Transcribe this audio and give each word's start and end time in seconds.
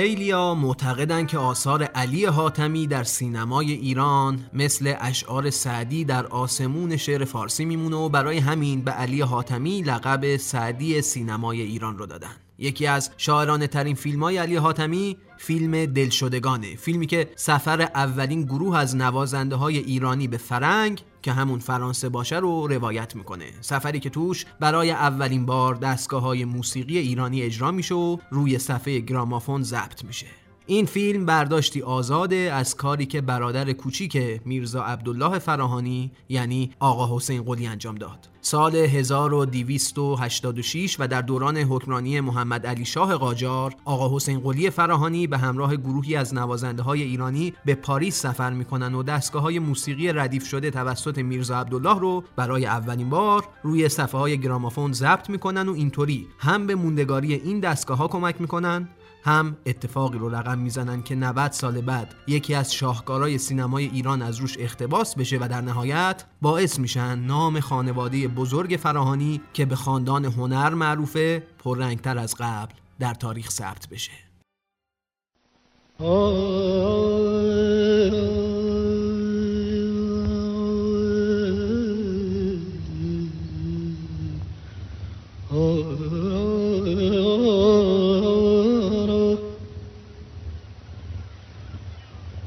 خیلیا 0.00 0.54
معتقدن 0.54 1.26
که 1.26 1.38
آثار 1.38 1.82
علی 1.82 2.24
حاتمی 2.24 2.86
در 2.86 3.04
سینمای 3.04 3.72
ایران 3.72 4.40
مثل 4.52 4.94
اشعار 5.00 5.50
سعدی 5.50 6.04
در 6.04 6.26
آسمون 6.26 6.96
شعر 6.96 7.24
فارسی 7.24 7.64
میمونه 7.64 7.96
و 7.96 8.08
برای 8.08 8.38
همین 8.38 8.80
به 8.80 8.90
علی 8.90 9.20
حاتمی 9.20 9.82
لقب 9.82 10.36
سعدی 10.36 11.02
سینمای 11.02 11.62
ایران 11.62 11.98
رو 11.98 12.06
دادن. 12.06 12.36
یکی 12.58 12.86
از 12.86 13.10
شاعرانه 13.16 13.66
ترین 13.66 13.94
فیلم 13.94 14.22
های 14.22 14.36
علی 14.38 14.56
حاتمی 14.56 15.16
فیلم 15.42 15.86
دلشدگانه. 15.86 16.76
فیلمی 16.76 17.06
که 17.06 17.30
سفر 17.36 17.80
اولین 17.80 18.42
گروه 18.42 18.78
از 18.78 18.96
نوازنده 18.96 19.56
های 19.56 19.78
ایرانی 19.78 20.28
به 20.28 20.36
فرنگ 20.36 21.02
که 21.22 21.32
همون 21.32 21.58
فرانسه 21.58 22.08
باشه 22.08 22.36
رو 22.36 22.66
روایت 22.66 23.16
می‌کنه. 23.16 23.46
سفری 23.60 24.00
که 24.00 24.10
توش 24.10 24.44
برای 24.60 24.90
اولین 24.90 25.46
بار 25.46 25.74
دستگاه 25.74 26.22
های 26.22 26.44
موسیقی 26.44 26.98
ایرانی 26.98 27.42
اجرا 27.42 27.70
میشه 27.70 27.94
و 27.94 28.16
روی 28.30 28.58
صفحه 28.58 29.00
گرامافون 29.00 29.62
ضبط 29.62 30.04
میشه. 30.04 30.26
این 30.70 30.86
فیلم 30.86 31.26
برداشتی 31.26 31.82
آزاده 31.82 32.36
از 32.36 32.76
کاری 32.76 33.06
که 33.06 33.20
برادر 33.20 33.72
کوچیک 33.72 34.40
میرزا 34.44 34.82
عبدالله 34.82 35.38
فراهانی 35.38 36.10
یعنی 36.28 36.70
آقا 36.80 37.16
حسین 37.16 37.42
قلی 37.42 37.66
انجام 37.66 37.94
داد. 37.94 38.28
سال 38.40 38.76
1286 38.76 40.96
و 40.98 41.08
در 41.08 41.22
دوران 41.22 41.56
حکمرانی 41.56 42.20
محمد 42.20 42.66
علی 42.66 42.84
شاه 42.84 43.16
قاجار 43.16 43.74
آقا 43.84 44.16
حسین 44.16 44.40
قلی 44.40 44.70
فراهانی 44.70 45.26
به 45.26 45.38
همراه 45.38 45.76
گروهی 45.76 46.16
از 46.16 46.34
نوازنده 46.34 46.82
های 46.82 47.02
ایرانی 47.02 47.54
به 47.64 47.74
پاریس 47.74 48.20
سفر 48.20 48.50
می‌کنن 48.50 48.94
و 48.94 49.02
دستگاه 49.02 49.42
های 49.42 49.58
موسیقی 49.58 50.12
ردیف 50.12 50.46
شده 50.46 50.70
توسط 50.70 51.18
میرزا 51.18 51.60
عبدالله 51.60 51.98
رو 51.98 52.24
برای 52.36 52.66
اولین 52.66 53.10
بار 53.10 53.48
روی 53.62 53.88
صفحه 53.88 54.20
های 54.20 54.38
گرامافون 54.38 54.92
ضبط 54.92 55.30
می‌کنن 55.30 55.68
و 55.68 55.72
اینطوری 55.72 56.26
هم 56.38 56.66
به 56.66 56.74
موندگاری 56.74 57.34
این 57.34 57.60
دستگاه 57.60 57.98
ها 57.98 58.08
کمک 58.08 58.40
می‌کنن 58.40 58.88
هم 59.24 59.56
اتفاقی 59.66 60.18
رو 60.18 60.28
رقم 60.28 60.58
می‌زنن 60.58 61.02
که 61.02 61.14
90 61.14 61.52
سال 61.52 61.80
بعد 61.80 62.14
یکی 62.26 62.54
از 62.54 62.74
شاهکارهای 62.74 63.38
سینمای 63.38 63.84
ایران 63.84 64.22
از 64.22 64.38
روش 64.38 64.56
اختباس 64.58 65.14
بشه 65.14 65.38
و 65.40 65.48
در 65.48 65.60
نهایت 65.60 66.24
باعث 66.42 66.78
میشن 66.78 67.18
نام 67.18 67.60
خانواده 67.60 68.28
بزرگ 68.28 68.76
فراهانی 68.82 69.40
که 69.52 69.66
به 69.66 69.76
خاندان 69.76 70.24
هنر 70.24 70.74
معروفه 70.74 71.42
پررنگتر 71.58 72.18
از 72.18 72.34
قبل 72.38 72.74
در 72.98 73.14
تاریخ 73.14 73.50
ثبت 73.50 73.88
بشه. 73.88 74.12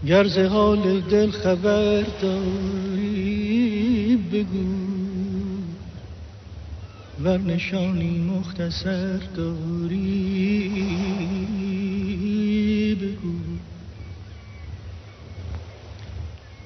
گر 0.08 0.28
ز 0.28 0.38
حال 0.38 1.02
دل 1.02 1.32
خبر 1.32 2.04
داری 2.22 4.18
بگو. 4.32 4.66
ور 7.24 7.38
نشانی 7.38 8.20
مختصر 8.20 9.18
داری 9.18 10.10
بگو. 13.02 13.34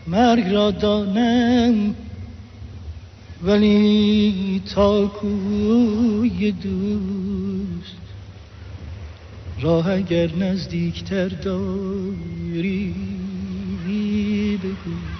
مرگ 0.08 0.54
را 0.54 0.72
دانم 0.72 1.96
ولی 3.42 4.62
تا 4.76 5.08
کوی 5.08 6.52
دوست. 6.52 7.98
راه 9.60 9.92
اگر 9.92 10.36
نزدیکتر 10.36 11.28
داری. 11.28 13.27
بگو 14.58 15.20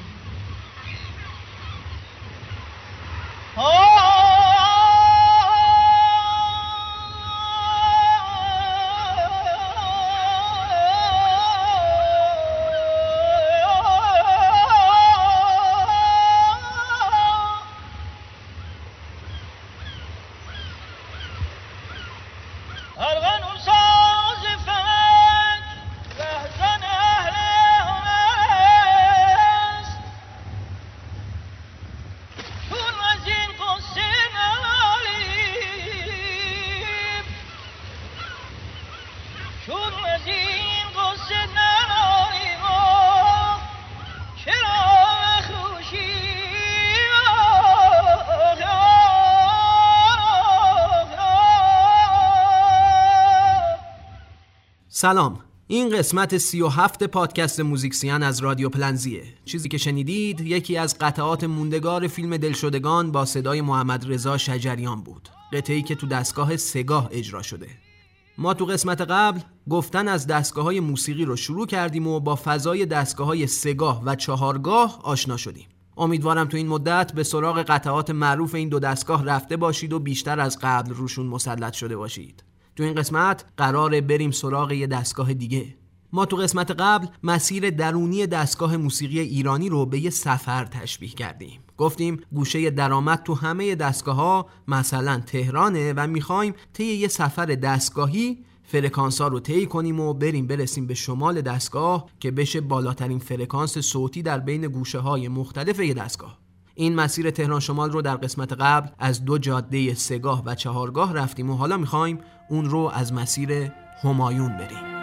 سلام. 55.00 55.40
این 55.68 55.90
قسمت 55.90 56.38
سی 56.38 56.62
و 56.62 56.68
هفت 56.68 57.04
پادکست 57.04 57.60
موزیکسیان 57.60 58.24
از 58.24 58.40
رادیو 58.40 58.70
پلنزیه. 58.70 59.24
چیزی 59.46 59.70
که 59.70 59.78
شنیدید 59.78 60.42
یکی 60.42 60.78
از 60.78 60.98
قطعات 61.00 61.44
موندگار 61.44 62.08
فیلم 62.08 62.38
دلشدگان 62.38 63.12
با 63.12 63.26
صدای 63.26 63.62
محمد 63.62 64.12
رضا 64.12 64.38
شجریان 64.38 65.02
بود. 65.02 65.30
قطعی 65.54 65.84
که 65.84 65.96
تو 65.96 66.08
دستگاه 66.08 66.58
سگاه 66.58 67.10
اجرا 67.12 67.42
شده. 67.42 67.68
ما 68.38 68.54
تو 68.54 68.66
قسمت 68.66 69.02
قبل 69.02 69.40
گفتن 69.70 70.08
از 70.08 70.28
دستگاه 70.28 70.66
های 70.66 70.80
موسیقی 70.80 71.26
رو 71.26 71.36
شروع 71.36 71.68
کردیم 71.68 72.08
و 72.08 72.20
با 72.20 72.40
فضای 72.44 72.86
دستگاه 72.86 73.28
های 73.28 73.48
سگاه 73.48 74.04
و 74.06 74.16
چهارگاه 74.16 75.00
آشنا 75.04 75.38
شدیم. 75.38 75.68
امیدوارم 75.98 76.48
تو 76.48 76.58
این 76.58 76.68
مدت 76.68 77.14
به 77.14 77.24
سراغ 77.24 77.60
قطعات 77.60 78.10
معروف 78.10 78.56
این 78.56 78.70
دو 78.70 78.80
دستگاه 78.80 79.26
رفته 79.26 79.58
باشید 79.58 79.94
و 79.94 80.00
بیشتر 80.00 80.40
از 80.40 80.58
قبل 80.62 80.94
روشون 80.94 81.26
مسلط 81.26 81.74
شده 81.74 81.98
باشید. 81.98 82.47
تو 82.78 82.84
این 82.84 82.96
قسمت 82.96 83.46
قراره 83.58 84.02
بریم 84.02 84.32
سراغ 84.32 84.72
یه 84.72 84.88
دستگاه 84.88 85.34
دیگه. 85.34 85.76
ما 86.14 86.26
تو 86.26 86.38
قسمت 86.38 86.72
قبل 86.72 87.08
مسیر 87.24 87.70
درونی 87.70 88.28
دستگاه 88.28 88.78
موسیقی 88.78 89.20
ایرانی 89.20 89.70
رو 89.70 89.86
به 89.86 90.00
یه 90.00 90.10
سفر 90.10 90.66
تشبیه 90.66 91.10
کردیم. 91.10 91.60
گفتیم 91.78 92.20
گوشه 92.32 92.70
درآمد 92.70 93.24
تو 93.24 93.34
همه 93.34 93.76
دستگاه 93.76 94.16
ها 94.16 94.48
مثلا 94.68 95.20
تهرانه 95.20 95.94
و 95.94 96.08
می‌خوایم 96.08 96.54
طی 96.74 96.86
یه 96.86 97.08
سفر 97.08 97.46
دستگاهی 97.46 98.44
فرکانس 98.64 99.22
ها 99.22 99.28
رو 99.28 99.40
طی 99.40 99.66
کنیم 99.66 100.00
و 100.00 100.14
بریم 100.14 100.48
برسیم 100.48 100.88
به 100.88 100.94
شمال 100.94 101.42
دستگاه 101.42 102.10
که 102.20 102.32
بشه 102.32 102.62
بالاترین 102.62 103.20
فرکانس 103.20 103.78
صوتی 103.78 104.22
در 104.22 104.40
بین 104.40 104.62
گوشه 104.62 105.00
های 105.00 105.28
مختلف 105.28 105.80
یه 105.80 105.94
دستگاه. 105.94 106.47
این 106.80 106.96
مسیر 106.96 107.32
تهران 107.32 107.60
شمال 107.60 107.92
رو 107.92 108.02
در 108.02 108.16
قسمت 108.16 108.54
قبل 108.54 108.90
از 109.00 109.26
دو 109.26 109.38
جاده 109.38 109.94
سگاه 109.94 110.44
و 110.46 110.56
چهارگاه 110.56 111.14
رفتیم 111.14 111.50
و 111.50 111.56
حالا 111.56 111.78
می‌خوایم 111.78 112.20
اون 112.50 112.66
رو 112.70 112.92
از 112.94 113.14
مسیر 113.14 113.72
همایون 114.04 114.58
بریم. 114.58 114.97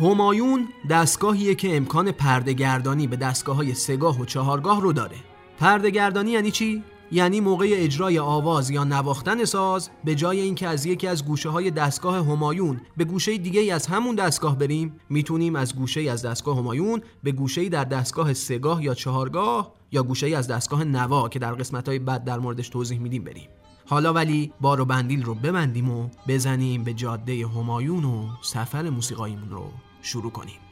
همایون 0.00 0.68
دستگاهیه 0.90 1.54
که 1.54 1.76
امکان 1.76 2.12
پردهگردانی 2.12 3.06
به 3.06 3.16
دستگاه 3.16 3.56
های 3.56 3.74
سگاه 3.74 4.20
و 4.20 4.24
چهارگاه 4.24 4.80
رو 4.80 4.92
داره. 4.92 5.16
پردهگردانی 5.58 6.30
یعنی 6.30 6.50
چی؟ 6.50 6.82
یعنی 7.12 7.40
موقع 7.40 7.66
اجرای 7.70 8.18
آواز 8.18 8.70
یا 8.70 8.84
نواختن 8.84 9.44
ساز 9.44 9.90
به 10.04 10.14
جای 10.14 10.40
اینکه 10.40 10.68
از 10.68 10.86
یکی 10.86 11.06
از 11.06 11.24
گوشه 11.24 11.48
های 11.48 11.70
دستگاه 11.70 12.16
همایون 12.16 12.80
به 12.96 13.04
گوشه 13.04 13.38
دیگه 13.38 13.74
از 13.74 13.86
همون 13.86 14.14
دستگاه 14.14 14.58
بریم 14.58 15.00
می‌تونیم 15.10 15.56
از 15.56 15.76
گوشه 15.76 16.00
از 16.00 16.22
دستگاه 16.22 16.58
همایون 16.58 17.02
به 17.22 17.32
گوشه 17.32 17.68
در 17.68 17.84
دستگاه 17.84 18.34
سگاه 18.34 18.84
یا 18.84 18.94
چهارگاه 18.94 19.74
یا 19.92 20.02
گوشه 20.02 20.36
از 20.36 20.48
دستگاه 20.48 20.84
نوا 20.84 21.28
که 21.28 21.38
در 21.38 21.54
قسمت 21.54 21.88
های 21.88 21.98
بعد 21.98 22.24
در 22.24 22.38
موردش 22.38 22.68
توضیح 22.68 22.98
میدیم 22.98 23.24
بریم. 23.24 23.48
حالا 23.86 24.12
ولی 24.12 24.52
بار 24.60 24.80
و 24.80 24.84
بندیل 24.84 25.22
رو 25.22 25.34
ببندیم 25.34 25.90
و 25.90 26.08
بزنیم 26.28 26.84
به 26.84 26.94
جاده 26.94 27.46
همایون 27.46 28.04
و 28.04 28.28
سفر 28.42 28.90
موسیقاییمون 28.90 29.50
رو. 29.50 29.72
شروع 30.02 30.32
کنیم. 30.32 30.67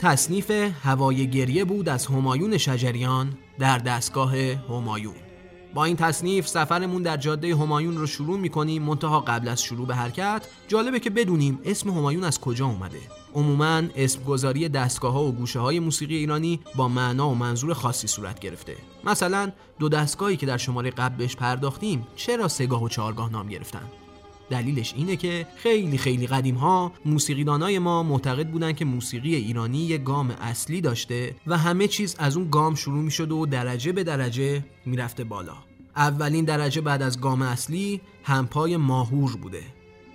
تصنیف 0.00 0.50
هوای 0.82 1.30
گریه 1.30 1.64
بود 1.64 1.88
از 1.88 2.06
همایون 2.06 2.58
شجریان 2.58 3.38
در 3.58 3.78
دستگاه 3.78 4.36
همایون. 4.68 5.14
با 5.74 5.84
این 5.84 5.96
تصنیف 5.96 6.48
سفرمون 6.48 7.02
در 7.02 7.16
جاده 7.16 7.56
همایون 7.56 7.96
رو 7.96 8.06
شروع 8.06 8.38
می‌کنیم 8.38 8.82
منتها 8.82 9.20
قبل 9.20 9.48
از 9.48 9.62
شروع 9.62 9.86
به 9.86 9.94
حرکت. 9.94 10.46
جالبه 10.68 11.00
که 11.00 11.10
بدونیم 11.10 11.58
اسم 11.64 11.90
همایون 11.90 12.24
از 12.24 12.40
کجا 12.40 12.66
اومده. 12.66 12.98
عموما 13.34 13.82
اسم 13.96 14.22
گذاری 14.22 14.68
دستگاه 14.68 15.12
ها 15.12 15.24
و 15.24 15.32
گوشه 15.32 15.60
های 15.60 15.80
موسیقی 15.80 16.16
ایرانی 16.16 16.60
با 16.76 16.88
معنا 16.88 17.28
و 17.28 17.34
منظور 17.34 17.74
خاصی 17.74 18.06
صورت 18.06 18.40
گرفته. 18.40 18.76
مثلا 19.04 19.52
دو 19.78 19.88
دستگاهی 19.88 20.36
که 20.36 20.46
در 20.46 20.56
شماره 20.56 20.90
قبل 20.90 21.26
پرداختیم 21.26 22.06
چرا 22.16 22.48
سگاه 22.48 22.84
و 22.84 22.88
چهارگاه 22.88 23.32
نام 23.32 23.48
گرفتن؟ 23.48 23.84
دلیلش 24.50 24.94
اینه 24.96 25.16
که 25.16 25.46
خیلی 25.56 25.98
خیلی 25.98 26.26
قدیم 26.26 26.54
ها 26.54 26.92
موسیقیدانای 27.04 27.78
ما 27.78 28.02
معتقد 28.02 28.48
بودن 28.48 28.72
که 28.72 28.84
موسیقی 28.84 29.34
ایرانی 29.34 29.78
یه 29.78 29.98
گام 29.98 30.30
اصلی 30.30 30.80
داشته 30.80 31.34
و 31.46 31.58
همه 31.58 31.88
چیز 31.88 32.16
از 32.18 32.36
اون 32.36 32.50
گام 32.50 32.74
شروع 32.74 33.02
می 33.02 33.10
شده 33.10 33.34
و 33.34 33.46
درجه 33.46 33.92
به 33.92 34.04
درجه 34.04 34.64
می‌رفته 34.86 35.24
بالا. 35.24 35.54
اولین 35.96 36.44
درجه 36.44 36.80
بعد 36.80 37.02
از 37.02 37.20
گام 37.20 37.42
اصلی 37.42 38.00
همپای 38.24 38.76
ماهور 38.76 39.36
بوده. 39.36 39.62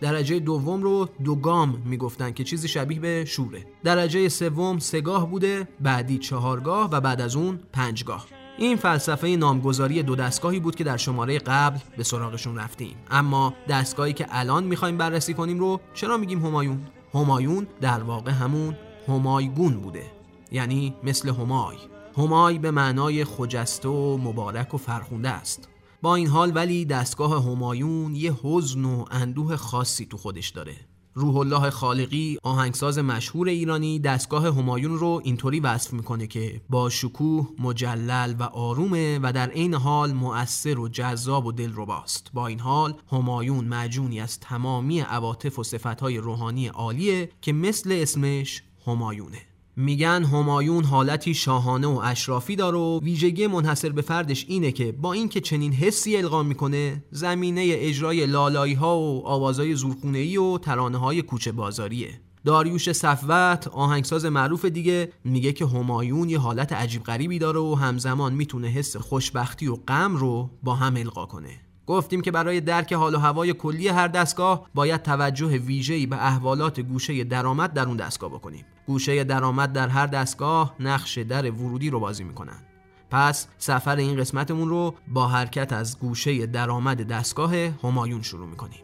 درجه 0.01 0.39
دوم 0.39 0.83
رو 0.83 1.09
دو 1.23 1.35
گام 1.35 1.81
می‌گفتن 1.85 2.31
که 2.31 2.43
چیزی 2.43 2.67
شبیه 2.67 2.99
به 2.99 3.25
شوره. 3.25 3.65
درجه 3.83 4.29
سوم 4.29 4.79
سگاه 4.79 5.29
بوده 5.29 5.67
بعدی 5.79 6.17
چهارگاه 6.17 6.89
و 6.91 7.01
بعد 7.01 7.21
از 7.21 7.35
اون 7.35 7.59
پنجگاه. 7.73 8.27
این 8.57 8.77
فلسفه 8.77 9.27
نامگذاری 9.27 10.03
دو 10.03 10.15
دستگاهی 10.15 10.59
بود 10.59 10.75
که 10.75 10.83
در 10.83 10.97
شماره 10.97 11.39
قبل 11.39 11.79
به 11.97 12.03
سراغشون 12.03 12.57
رفتیم. 12.57 12.95
اما 13.11 13.53
دستگاهی 13.69 14.13
که 14.13 14.25
الان 14.29 14.63
می‌خوایم 14.63 14.97
بررسی 14.97 15.33
کنیم 15.33 15.59
رو 15.59 15.81
چرا 15.93 16.17
میگیم 16.17 16.45
همایون؟ 16.45 16.87
همایون 17.13 17.67
در 17.81 18.03
واقع 18.03 18.31
همون 18.31 18.77
همایگون 19.07 19.73
بوده. 19.73 20.11
یعنی 20.51 20.95
مثل 21.03 21.29
همای. 21.29 21.77
همای 22.17 22.59
به 22.59 22.71
معنای 22.71 23.25
خجسته 23.25 23.89
و 23.89 24.17
مبارک 24.17 24.73
و 24.73 24.77
فرخونده 24.77 25.29
است. 25.29 25.69
با 26.01 26.15
این 26.15 26.27
حال 26.27 26.51
ولی 26.55 26.85
دستگاه 26.85 27.43
همایون 27.43 28.15
یه 28.15 28.33
حزن 28.43 28.85
و 28.85 29.05
اندوه 29.11 29.55
خاصی 29.55 30.05
تو 30.05 30.17
خودش 30.17 30.49
داره. 30.49 30.75
روح 31.17 31.37
الله 31.37 31.69
خالقی 31.69 32.37
آهنگساز 32.43 32.99
مشهور 32.99 33.47
ایرانی 33.47 33.99
دستگاه 33.99 34.47
همایون 34.47 34.97
رو 34.97 35.21
اینطوری 35.23 35.59
وصف 35.59 35.93
می‌کنه 35.93 36.27
که 36.27 36.61
با 36.69 36.89
شکوه 36.89 37.49
مجلل 37.59 38.35
و 38.39 38.43
آرومه 38.43 39.19
و 39.23 39.33
در 39.33 39.49
عین 39.49 39.73
حال 39.73 40.13
مؤثر 40.13 40.79
و 40.79 40.87
جذاب 40.87 41.45
و 41.45 41.51
دلرباست. 41.51 42.31
با 42.33 42.47
این 42.47 42.59
حال 42.59 42.93
همایون 43.11 43.65
معجونی 43.65 44.19
از 44.19 44.39
تمامی 44.39 44.99
عواطف 44.99 45.59
و 45.59 45.63
صفتهای 45.63 46.17
روحانی 46.17 46.67
عالیه 46.67 47.29
که 47.41 47.53
مثل 47.53 47.91
اسمش 47.91 48.63
همایونه. 48.87 49.54
میگن 49.77 50.23
همایون 50.23 50.83
حالتی 50.83 51.33
شاهانه 51.33 51.87
و 51.87 52.01
اشرافی 52.03 52.55
داره 52.55 52.77
و 52.77 52.99
ویژگی 52.99 53.47
منحصر 53.47 53.89
به 53.89 54.01
فردش 54.01 54.45
اینه 54.47 54.71
که 54.71 54.91
با 54.91 55.13
اینکه 55.13 55.41
چنین 55.41 55.73
حسی 55.73 56.17
القا 56.17 56.43
می‌کنه 56.43 57.03
زمینه 57.11 57.65
اجرای 57.67 58.25
لالایی 58.25 58.73
ها 58.73 58.99
و 58.99 59.27
آوازهای 59.27 59.75
زورخونه 59.75 60.17
ای 60.17 60.37
و 60.37 60.57
ترانه 60.57 60.97
های 60.97 61.21
کوچه 61.21 61.51
بازاریه 61.51 62.19
داریوش 62.45 62.91
صفوت 62.91 63.67
آهنگساز 63.67 64.25
معروف 64.25 64.65
دیگه 64.65 65.09
میگه 65.23 65.53
که 65.53 65.65
همایون 65.65 66.29
یه 66.29 66.39
حالت 66.39 66.73
عجیب 66.73 67.03
غریبی 67.03 67.39
داره 67.39 67.59
و 67.59 67.75
همزمان 67.75 68.33
می‌تونه 68.33 68.67
حس 68.67 68.97
خوشبختی 68.97 69.67
و 69.67 69.75
غم 69.75 70.15
رو 70.15 70.49
با 70.63 70.75
هم 70.75 70.95
القا 70.95 71.25
کنه 71.25 71.59
گفتیم 71.87 72.21
که 72.21 72.31
برای 72.31 72.61
درک 72.61 72.93
حال 72.93 73.15
و 73.15 73.19
هوای 73.19 73.53
کلی 73.53 73.87
هر 73.87 74.07
دستگاه 74.07 74.69
باید 74.73 75.01
توجه 75.01 75.47
ویژه‌ای 75.47 76.05
به 76.05 76.25
احوالات 76.25 76.79
گوشه 76.79 77.23
درآمد 77.23 77.73
در 77.73 77.87
اون 77.87 77.97
دستگاه 77.97 78.29
بکنیم. 78.29 78.65
گوشه 78.87 79.23
درآمد 79.23 79.73
در 79.73 79.87
هر 79.87 80.07
دستگاه 80.07 80.75
نقش 80.79 81.17
در 81.17 81.51
ورودی 81.51 81.89
رو 81.89 81.99
بازی 81.99 82.23
می‌کنن. 82.23 82.65
پس 83.11 83.47
سفر 83.57 83.95
این 83.95 84.17
قسمتمون 84.17 84.69
رو 84.69 84.95
با 85.07 85.27
حرکت 85.27 85.73
از 85.73 85.99
گوشه 85.99 86.45
درآمد 86.45 87.07
دستگاه 87.07 87.55
همایون 87.83 88.21
شروع 88.21 88.47
می‌کنیم. 88.47 88.81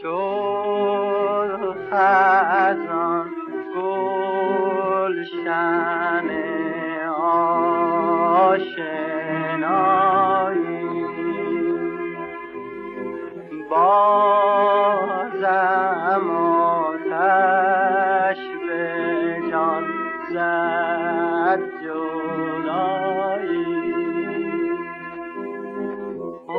شد 0.00 1.76
خزان 1.90 3.30
گلشن 4.94 5.22
آشنایی 8.42 9.32
بازم 13.70 14.81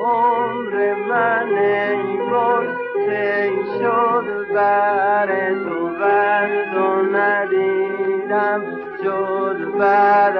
عمر 0.03 0.93
من 1.09 1.49
ای 1.57 2.17
گل 2.31 2.67
طی 3.05 3.55
شد 3.79 4.27
بر 4.53 5.29
تو 5.53 5.89
ورد 5.89 6.75
و 6.77 7.01
ندیدم 7.17 8.61
جز 9.03 9.59
بر 9.79 10.35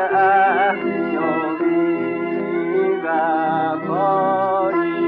احیابی 0.67 1.63
و 3.03 3.07
پایی 3.87 5.03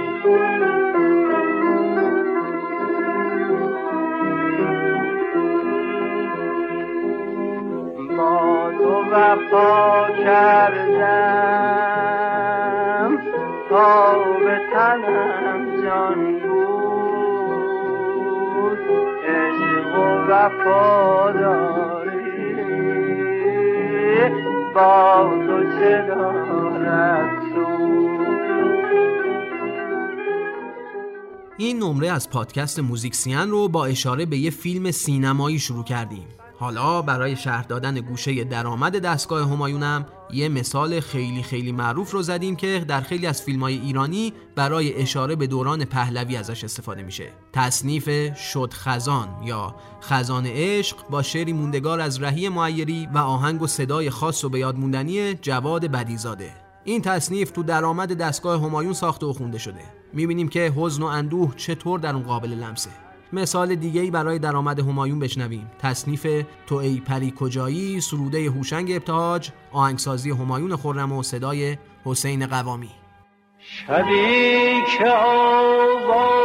با 8.17 8.71
تو 8.77 8.93
وفا 9.11 10.09
کردم 10.23 11.45
تا 13.69 14.34
تنم 14.85 15.81
جان 15.83 16.19
بود 16.39 16.69
عشق 19.27 19.91
و 19.99 20.01
وفاداری. 20.31 22.15
با 24.75 24.93
تو 25.47 25.57
چه 25.79 25.93
دارد 26.07 27.29
این 31.57 31.79
نمره 31.79 32.11
از 32.11 32.29
پادکست 32.29 32.79
موزیکسیان 32.79 33.49
رو 33.49 33.67
با 33.67 33.85
اشاره 33.85 34.25
به 34.25 34.37
یه 34.37 34.49
فیلم 34.49 34.91
سینمایی 34.91 35.59
شروع 35.59 35.83
کردیم. 35.83 36.27
حالا 36.59 37.01
برای 37.01 37.35
شهر 37.35 37.63
دادن 37.63 37.99
گوشه 37.99 38.43
درآمد 38.43 38.99
دستگاه 38.99 39.49
همایونم 39.49 40.05
یه 40.33 40.49
مثال 40.49 40.99
خیلی 40.99 41.43
خیلی 41.43 41.71
معروف 41.71 42.11
رو 42.11 42.21
زدیم 42.21 42.55
که 42.55 42.85
در 42.87 43.01
خیلی 43.01 43.27
از 43.27 43.41
فیلم 43.41 43.61
های 43.61 43.77
ایرانی 43.77 44.33
برای 44.55 45.01
اشاره 45.01 45.35
به 45.35 45.47
دوران 45.47 45.85
پهلوی 45.85 46.37
ازش 46.37 46.63
استفاده 46.63 47.03
میشه. 47.03 47.31
تصنیف 47.53 48.37
شد 48.37 48.73
خزان 48.73 49.27
یا 49.45 49.75
خزان 50.01 50.45
عشق 50.45 50.97
با 51.09 51.21
شعری 51.21 51.53
موندگار 51.53 52.01
از 52.01 52.23
رهی 52.23 52.49
معیری 52.49 53.07
و 53.13 53.17
آهنگ 53.17 53.61
و 53.61 53.67
صدای 53.67 54.09
خاص 54.09 54.43
و 54.43 54.49
به 54.49 54.59
یاد 54.59 54.77
موندنی 54.77 55.33
جواد 55.33 55.85
بدیزاده. 55.85 56.53
این 56.83 57.01
تصنیف 57.01 57.51
تو 57.51 57.63
درآمد 57.63 58.13
دستگاه 58.13 58.61
همایون 58.61 58.93
ساخته 58.93 59.25
و 59.25 59.33
خونده 59.33 59.57
شده. 59.57 59.81
می‌بینیم 60.13 60.47
که 60.47 60.73
حزن 60.75 61.03
و 61.03 61.05
اندوه 61.05 61.55
چطور 61.55 61.99
در 61.99 62.13
اون 62.13 62.23
قابل 62.23 62.49
لمسه. 62.49 63.04
مثال 63.33 63.75
دیگه 63.75 64.01
ای 64.01 64.11
برای 64.11 64.39
درآمد 64.39 64.79
همایون 64.79 65.19
بشنویم. 65.19 65.71
تصنیف 65.79 66.27
تو 66.67 66.75
ای 66.75 66.99
پری 66.99 67.33
کجایی؟ 67.37 68.01
سروده 68.01 68.49
هوشنگ 68.49 68.91
ابتهاج 68.91 69.49
آهنگسازی 69.71 70.31
همایون 70.31 70.75
خرم 70.75 71.11
و 71.11 71.23
صدای 71.23 71.77
حسین 72.05 72.47
قوامی. 72.47 72.89
شبی 73.59 74.81
که 74.97 75.09
آواز 75.09 76.44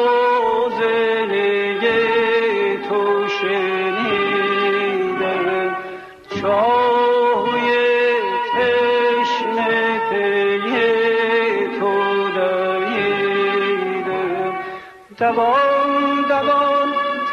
دوان 15.20 16.22
دوان 16.28 16.88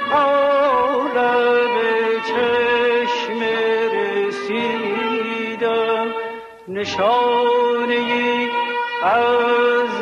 تا 0.09 0.25
لب 1.15 1.75
چشم 2.27 3.39
رسیدم. 3.93 6.07
نشانه 6.67 8.05
از 9.03 9.96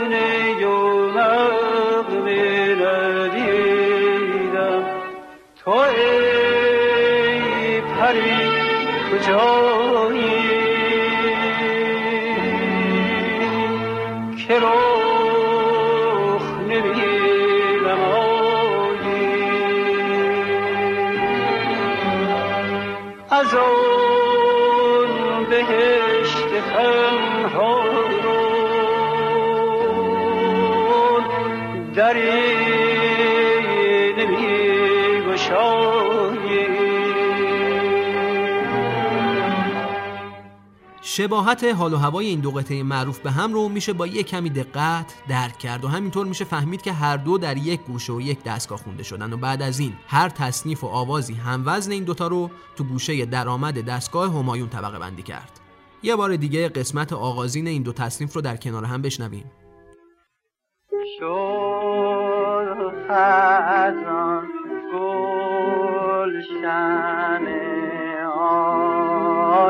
شباهت 41.15 41.63
حال 41.63 41.93
و 41.93 41.97
هوای 41.97 42.25
این 42.25 42.39
دو 42.39 42.51
قطعه 42.51 42.83
معروف 42.83 43.19
به 43.19 43.31
هم 43.31 43.53
رو 43.53 43.69
میشه 43.69 43.93
با 43.93 44.07
یک 44.07 44.27
کمی 44.27 44.49
دقت 44.49 45.13
درک 45.27 45.57
کرد 45.57 45.85
و 45.85 45.87
همینطور 45.87 46.27
میشه 46.27 46.45
فهمید 46.45 46.81
که 46.81 46.91
هر 46.91 47.17
دو 47.17 47.37
در 47.37 47.57
یک 47.57 47.81
گوشه 47.81 48.13
و 48.13 48.21
یک 48.21 48.43
دستگاه 48.43 48.77
خونده 48.77 49.03
شدن 49.03 49.33
و 49.33 49.37
بعد 49.37 49.61
از 49.61 49.79
این 49.79 49.93
هر 50.07 50.29
تصنیف 50.29 50.83
و 50.83 50.87
آوازی 50.87 51.33
هم 51.33 51.63
وزن 51.65 51.91
این 51.91 52.03
دوتا 52.03 52.27
رو 52.27 52.51
تو 52.75 52.83
گوشه 52.83 53.25
درآمد 53.25 53.85
دستگاه 53.85 54.33
همایون 54.33 54.69
طبقه 54.69 54.99
بندی 54.99 55.23
کرد. 55.23 55.59
یه 56.03 56.15
بار 56.15 56.35
دیگه 56.35 56.69
قسمت 56.69 57.13
آغازین 57.13 57.67
این 57.67 57.83
دو 57.83 57.93
تصنیف 57.93 58.33
رو 58.33 58.41
در 58.41 58.57
کنار 58.57 58.85
هم 58.85 59.01
بشنویم. 59.01 59.51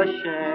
گلشن 0.06 0.54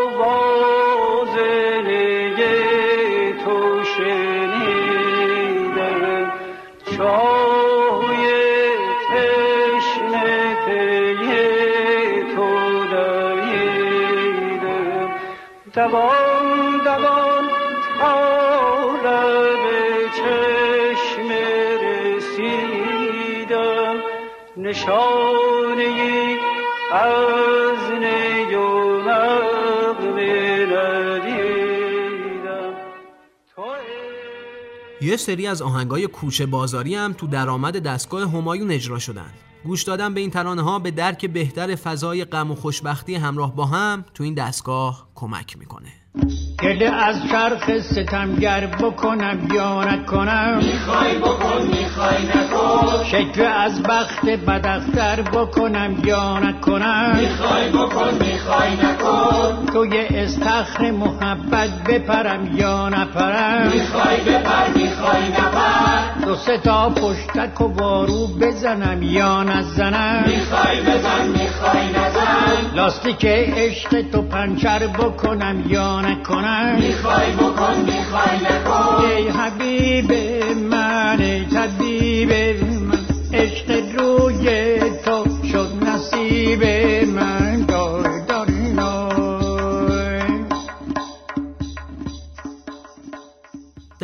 یه 35.11 35.17
سری 35.17 35.47
از 35.47 35.61
آهنگای 35.61 36.07
کوچه 36.07 36.45
بازاری 36.45 36.95
هم 36.95 37.13
تو 37.13 37.27
درآمد 37.27 37.77
دستگاه 37.83 38.31
همایون 38.31 38.71
اجرا 38.71 38.99
شدن. 38.99 39.31
گوش 39.63 39.83
دادن 39.83 40.13
به 40.13 40.19
این 40.19 40.29
ترانه 40.29 40.61
ها 40.61 40.79
به 40.79 40.91
درک 40.91 41.25
بهتر 41.25 41.75
فضای 41.75 42.25
غم 42.25 42.51
و 42.51 42.55
خوشبختی 42.55 43.15
همراه 43.15 43.55
با 43.55 43.65
هم 43.65 44.05
تو 44.13 44.23
این 44.23 44.33
دستگاه 44.33 45.07
کمک 45.15 45.59
می‌کنه. 45.59 45.89
گله 46.63 46.85
از 46.85 47.15
چرخ 47.31 47.79
ستمگر 47.79 48.67
بکنم 48.67 49.47
یا 49.53 49.83
نکنم. 49.83 50.57
می‌خوای 50.57 51.17
بکن 51.17 51.61
می‌خوای 51.77 52.25
نکن. 52.25 53.03
شکوه 53.11 53.45
از 53.45 53.83
بخت 53.83 54.25
بدختر 54.25 55.21
بکنم 55.21 56.01
یا 56.05 56.39
نکنم. 56.39 57.17
می‌خوای 57.17 57.69
بکن 57.69 58.13
می‌خوای 58.13 58.73
نکن. 58.73 59.65
توی 59.65 59.99
استخر 59.99 60.91
محبت 60.91 61.83
بپرم 61.83 62.57
یا 62.57 62.89
نپرم. 62.89 63.71
می‌خوای 63.73 64.17
بپر 64.17 64.73
دو 66.25 66.35
سه 66.35 66.57
تا 66.57 66.89
پشتک 66.89 67.61
و 67.61 67.67
بارو 67.67 68.27
بزنم 68.27 69.03
یا 69.03 69.43
نزنم؟ 69.43 70.23
می‌خوای 70.27 70.81
بزن 70.81 71.27
می‌خوای 71.27 71.89
نزن. 71.89 72.75
لاستیک 72.75 73.25
عشق 73.25 74.01
تو 74.11 74.21
پنچر 74.21 74.87
بکنم 74.87 75.63
یا 75.67 76.01
نکنم؟ 76.01 76.75
می‌خوای 76.75 77.31
بکن 77.31 77.75
می‌خوای 77.85 78.37
نکن. 78.37 79.05
ای 79.05 79.29
حبیب 79.29 80.30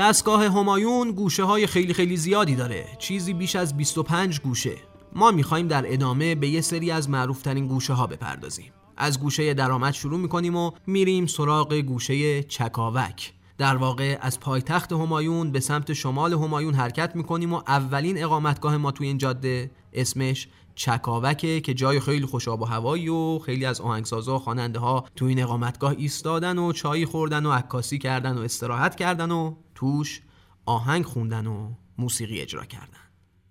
دستگاه 0.07 0.43
همایون 0.43 1.11
گوشه 1.11 1.43
های 1.43 1.67
خیلی 1.67 1.93
خیلی 1.93 2.17
زیادی 2.17 2.55
داره. 2.55 2.85
چیزی 2.99 3.33
بیش 3.33 3.55
از 3.55 3.77
25 3.77 4.39
گوشه. 4.39 4.75
ما 5.13 5.31
می‌خوایم 5.31 5.67
در 5.67 5.93
ادامه 5.93 6.35
به 6.35 6.47
یه 6.47 6.61
سری 6.61 6.91
از 6.91 7.09
معروفترین 7.09 7.67
گوشه 7.67 7.93
ها 7.93 8.07
بپردازیم. 8.07 8.71
از 8.97 9.19
گوشه 9.19 9.53
درآمد 9.53 9.93
شروع 9.93 10.19
می‌کنیم 10.19 10.55
و 10.55 10.71
میریم 10.87 11.25
سراغ 11.25 11.73
گوشه 11.73 12.43
چکاوک. 12.43 13.33
در 13.57 13.75
واقع 13.75 14.17
از 14.21 14.39
پایتخت 14.39 14.91
همایون 14.91 15.51
به 15.51 15.59
سمت 15.59 15.93
شمال 15.93 16.33
همایون 16.33 16.73
حرکت 16.73 17.15
می‌کنیم 17.15 17.53
و 17.53 17.61
اولین 17.67 18.23
اقامتگاه 18.23 18.77
ما 18.77 18.91
توی 18.91 19.07
این 19.07 19.17
جاده 19.17 19.71
اسمش 19.93 20.47
چکاوکه 20.77 21.61
که 21.61 21.73
جای 21.73 21.99
خیلی 21.99 22.25
خوش 22.25 22.47
آب 22.47 22.61
و 22.61 22.65
هوایی 22.65 23.09
و 23.09 23.39
خیلی 23.39 23.65
از 23.65 23.81
آهنگسازا 23.81 24.35
و 24.35 24.39
خواننده 24.39 24.79
ها 24.79 25.05
تو 25.15 25.25
این 25.25 25.43
اقامتگاه 25.43 25.95
ایستادن 25.97 26.57
و 26.57 26.71
چای 26.71 27.05
خوردن 27.05 27.45
و 27.45 27.51
عکاسی 27.51 27.97
کردن 27.97 28.37
و 28.37 28.41
استراحت 28.41 28.95
کردن 28.95 29.31
و 29.31 29.55
توش 29.77 30.21
آهنگ 30.65 31.05
خوندن 31.05 31.47
و 31.47 31.71
موسیقی 31.97 32.41
اجرا 32.41 32.65
کردن. 32.65 32.97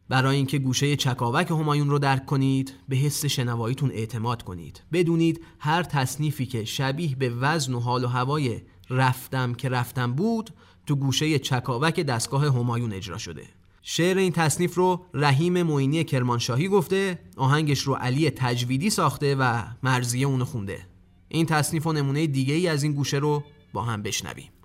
برای 0.09 0.37
اینکه 0.37 0.59
گوشه 0.59 0.97
چکاوک 0.97 1.51
همایون 1.51 1.91
رو 1.91 1.99
درک 1.99 2.27
کنید 2.27 2.73
به 2.89 2.97
حس 2.97 3.25
شنواییتون 3.25 3.91
اعتماد 3.91 4.43
کنید. 4.43 4.83
بدونید 4.93 5.45
هر 5.59 5.83
تصنیفی 5.83 6.47
که 6.47 6.65
شبیه 6.65 7.17
به 7.17 7.31
وزن 7.31 7.75
و 7.75 7.81
حال 7.81 8.05
و 8.05 8.09
هوای 8.09 8.61
رفتم 8.91 9.55
که 9.55 9.69
رفتم 9.69 10.13
بود 10.13 10.51
تو 10.87 10.97
گوشه 10.97 11.39
چکاوک 11.39 12.01
دستگاه 12.01 12.47
همایون 12.47 12.93
اجرا 12.93 13.19
شده. 13.19 13.45
شعر 13.83 14.19
این 14.19 14.33
تصنیف 14.33 14.75
رو 14.75 15.05
رحیم 15.15 15.63
معینی 15.63 16.05
کرمانشاهی 16.05 16.69
گفته 16.69 17.19
آهنگش 17.37 17.81
رو 17.81 17.95
علی 17.95 18.31
تجویدی 18.31 18.91
ساخته 18.91 19.35
و 19.35 19.63
مرزیه 19.83 20.27
اونو 20.27 20.45
خونده. 20.45 20.87
این 21.29 21.47
تصنیف 21.47 21.87
و 21.87 21.93
نمونه 21.93 22.27
دیگه 22.27 22.55
ای 22.55 22.69
از 22.69 22.83
این 22.83 22.93
گوشه 22.93 23.17
رو 23.17 23.43
با 23.73 23.83
هم 23.83 24.03
بشنویم. 24.03 24.56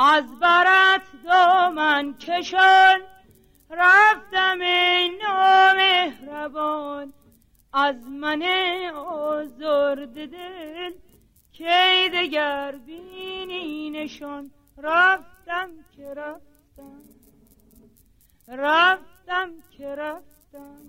از 0.00 0.24
برات 0.40 1.02
دامن 1.24 2.14
کشان. 2.14 3.00
رفتم 3.70 4.60
این 4.60 5.18
نامهربان. 5.22 7.12
از 7.72 8.08
من 8.08 8.42
آزرد 8.94 10.14
دل 10.14 10.92
کی 11.52 12.08
دگر 12.12 12.74
بینی 12.86 13.90
نشان. 13.90 14.50
رفتم 14.78 15.70
که 15.96 16.14
رفتم. 16.14 17.02
رفتم 18.48 19.50
که 19.70 19.88
رفتم. 19.88 20.82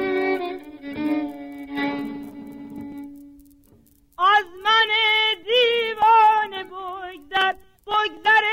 از 4.24 4.44
من 4.64 4.88
دیوانه 5.44 6.64
بگذر 6.64 7.54
بگذر 7.86 8.44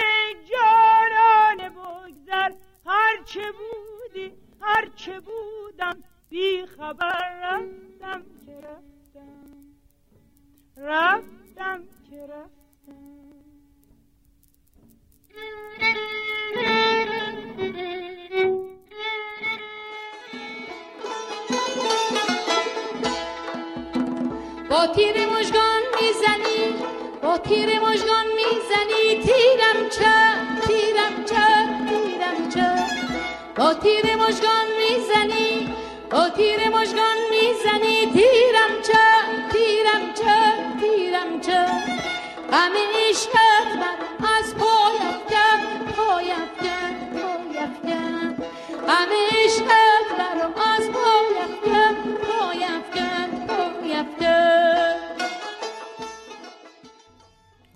جانانه 0.51 1.69
بگذر. 1.69 2.51
هرچه 2.85 3.51
بودی 3.51 4.33
هرچه 4.61 5.19
بودم 5.19 6.03
بی 6.29 6.65
خبر 6.65 7.39
رفتم 7.41 8.23
که 8.45 8.61
رفتم. 8.61 9.47
رفتم 10.77 11.83
که 12.09 12.27
رفتم. 12.27 12.61
با 24.71 24.87
تیر 24.87 25.25
مژگان 25.25 25.81
می‌زنی 26.01 26.73
با 27.23 27.37
تیر 27.37 27.79
مژگان 27.79 28.25
می‌زنی 28.35 29.23
تیرم 29.23 29.89
چه 29.89 30.15
تیرم 30.67 31.25
چه 31.25 31.45
تیرم 31.89 32.49
چه. 32.53 32.67
با 33.55 33.73
تیر 33.73 34.15
مژگان 34.15 34.67
می‌زنی 34.81 35.69
با 36.11 36.29
تیر 36.29 36.69
مژگان 36.69 37.17
می‌زنی 37.31 38.11
تیرم 38.13 38.73
چه 38.87 39.07
تیرم 39.51 40.13
چه 40.13 40.37
تیرم 40.81 41.41
چه. 41.41 41.65
غم 42.51 42.73
عشقت 43.09 43.69
من 43.81 43.97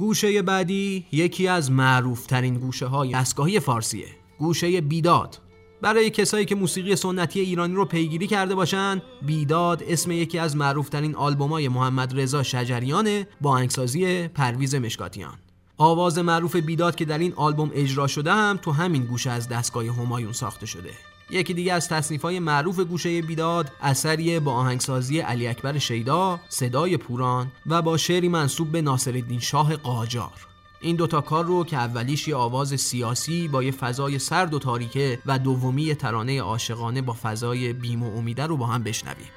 گوشه 0.06 0.42
بعدی 0.42 1.06
یکی 1.12 1.48
از 1.48 1.72
معروف 1.72 2.26
ترین 2.26 2.56
گوشه 2.56 2.86
های 2.86 3.12
دستگاهی 3.12 3.60
فارسیه 3.60 4.08
گوشه 4.40 4.82
بیداد. 4.82 5.40
برای 5.82 6.10
کسایی 6.10 6.46
که 6.46 6.56
موسیقی 6.56 6.96
سنتی 6.96 7.40
ایرانی 7.40 7.74
رو 7.76 7.86
پیگیری 7.86 8.28
کرده 8.28 8.56
باشن 8.56 9.02
بیداد 9.22 9.84
اسم 9.88 10.12
یکی 10.12 10.40
از 10.40 10.56
معروف 10.56 10.90
ترین 10.90 11.16
آلبومای 11.16 11.68
محمد 11.68 12.20
رضا 12.20 12.44
شجریانه 12.44 13.28
با 13.42 13.58
انگسازی 13.58 14.28
پرویز 14.28 14.76
مشکاتیان. 14.76 15.38
آواز 15.78 16.18
معروف 16.18 16.56
بیداد 16.56 16.96
که 16.96 17.06
در 17.06 17.18
این 17.18 17.34
آلبوم 17.36 17.72
اجرا 17.74 18.08
شده 18.08 18.34
هم 18.34 18.60
تو 18.62 18.72
همین 18.72 19.06
گوشه 19.06 19.32
از 19.32 19.50
دستگاه 19.50 19.86
همایون 19.86 20.34
ساخته 20.34 20.66
شده. 20.66 20.92
یکی 21.30 21.54
دیگه 21.54 21.74
از 21.74 21.90
تصنیف‌های 21.90 22.40
معروف 22.40 22.80
گوشه 22.80 23.22
بیداد 23.22 23.72
اثریه 23.82 24.40
با 24.40 24.54
آهنگسازی 24.54 25.20
علی 25.20 25.48
اکبر 25.48 25.78
شیدا، 25.78 26.40
صدای 26.50 26.98
پوران 26.98 27.52
و 27.66 27.82
با 27.82 27.98
شعری 27.98 28.30
منصوب 28.30 28.72
به 28.72 28.82
ناصرالدین 28.82 29.40
شاه 29.40 29.76
قاجار. 29.76 30.48
این 30.82 30.96
دوتا 30.96 31.22
کار 31.22 31.46
رو 31.46 31.64
که 31.64 31.78
اولیش 31.78 32.28
یه 32.28 32.36
آواز 32.36 32.76
سیاسی 32.76 33.48
با 33.48 33.64
یه 33.64 33.72
فضای 33.72 34.20
سرد 34.20 34.54
و 34.54 34.60
تاریکه 34.60 35.20
و 35.26 35.40
دومی 35.40 35.96
ترانه 35.96 36.42
عاشقانه 36.42 37.02
با 37.02 37.16
فضای 37.24 37.74
بیم 37.74 38.04
و 38.04 38.18
امیده 38.18 38.46
رو 38.46 38.58
با 38.58 38.66
هم 38.66 38.84
بشنویم. 38.84 39.32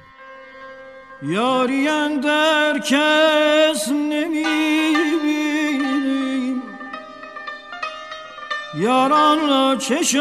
یاری 1.23 1.87
اندر 1.87 2.79
کس 2.79 3.89
نمی‌بینیم 3.89 5.88
یاران 8.75 9.49
را 9.49 9.75
چه 9.75 10.03
شد 10.03 10.19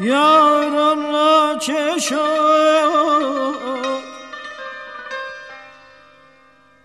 یاران 0.00 1.12
را 1.12 1.58
چه 1.60 1.98
شد 1.98 2.40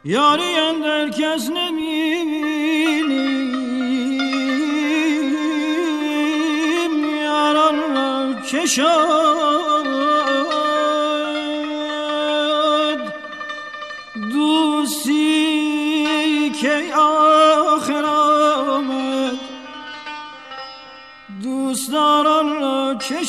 یاری 0.06 0.56
اندر 0.56 1.10
کس 1.10 1.50
نمی‌بینیم 1.50 2.76
یاران 7.24 7.80
را 7.96 8.34
دوستداران 21.66 22.62
را 22.62 22.96
چه 23.00 23.24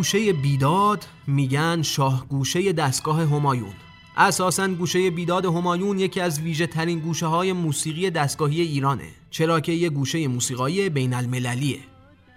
گوشه 0.00 0.32
بیداد 0.32 1.06
میگن 1.26 1.82
شاه 1.82 2.26
گوشه 2.28 2.72
دستگاه 2.72 3.22
همایون. 3.22 3.72
اساسا 4.16 4.68
گوشه 4.68 5.10
بیداد 5.10 5.44
همایون 5.44 5.98
یکی 5.98 6.20
از 6.20 6.40
ویژه 6.40 6.66
ترین 6.66 6.98
گوشه 6.98 7.26
های 7.26 7.52
موسیقی 7.52 8.10
دستگاهی 8.10 8.60
ایرانه 8.60 9.08
چرا 9.30 9.60
که 9.60 9.72
یه 9.72 9.90
گوشه 9.90 10.28
موسیقایی 10.28 10.88
بین 10.88 11.14
المللیه 11.14 11.78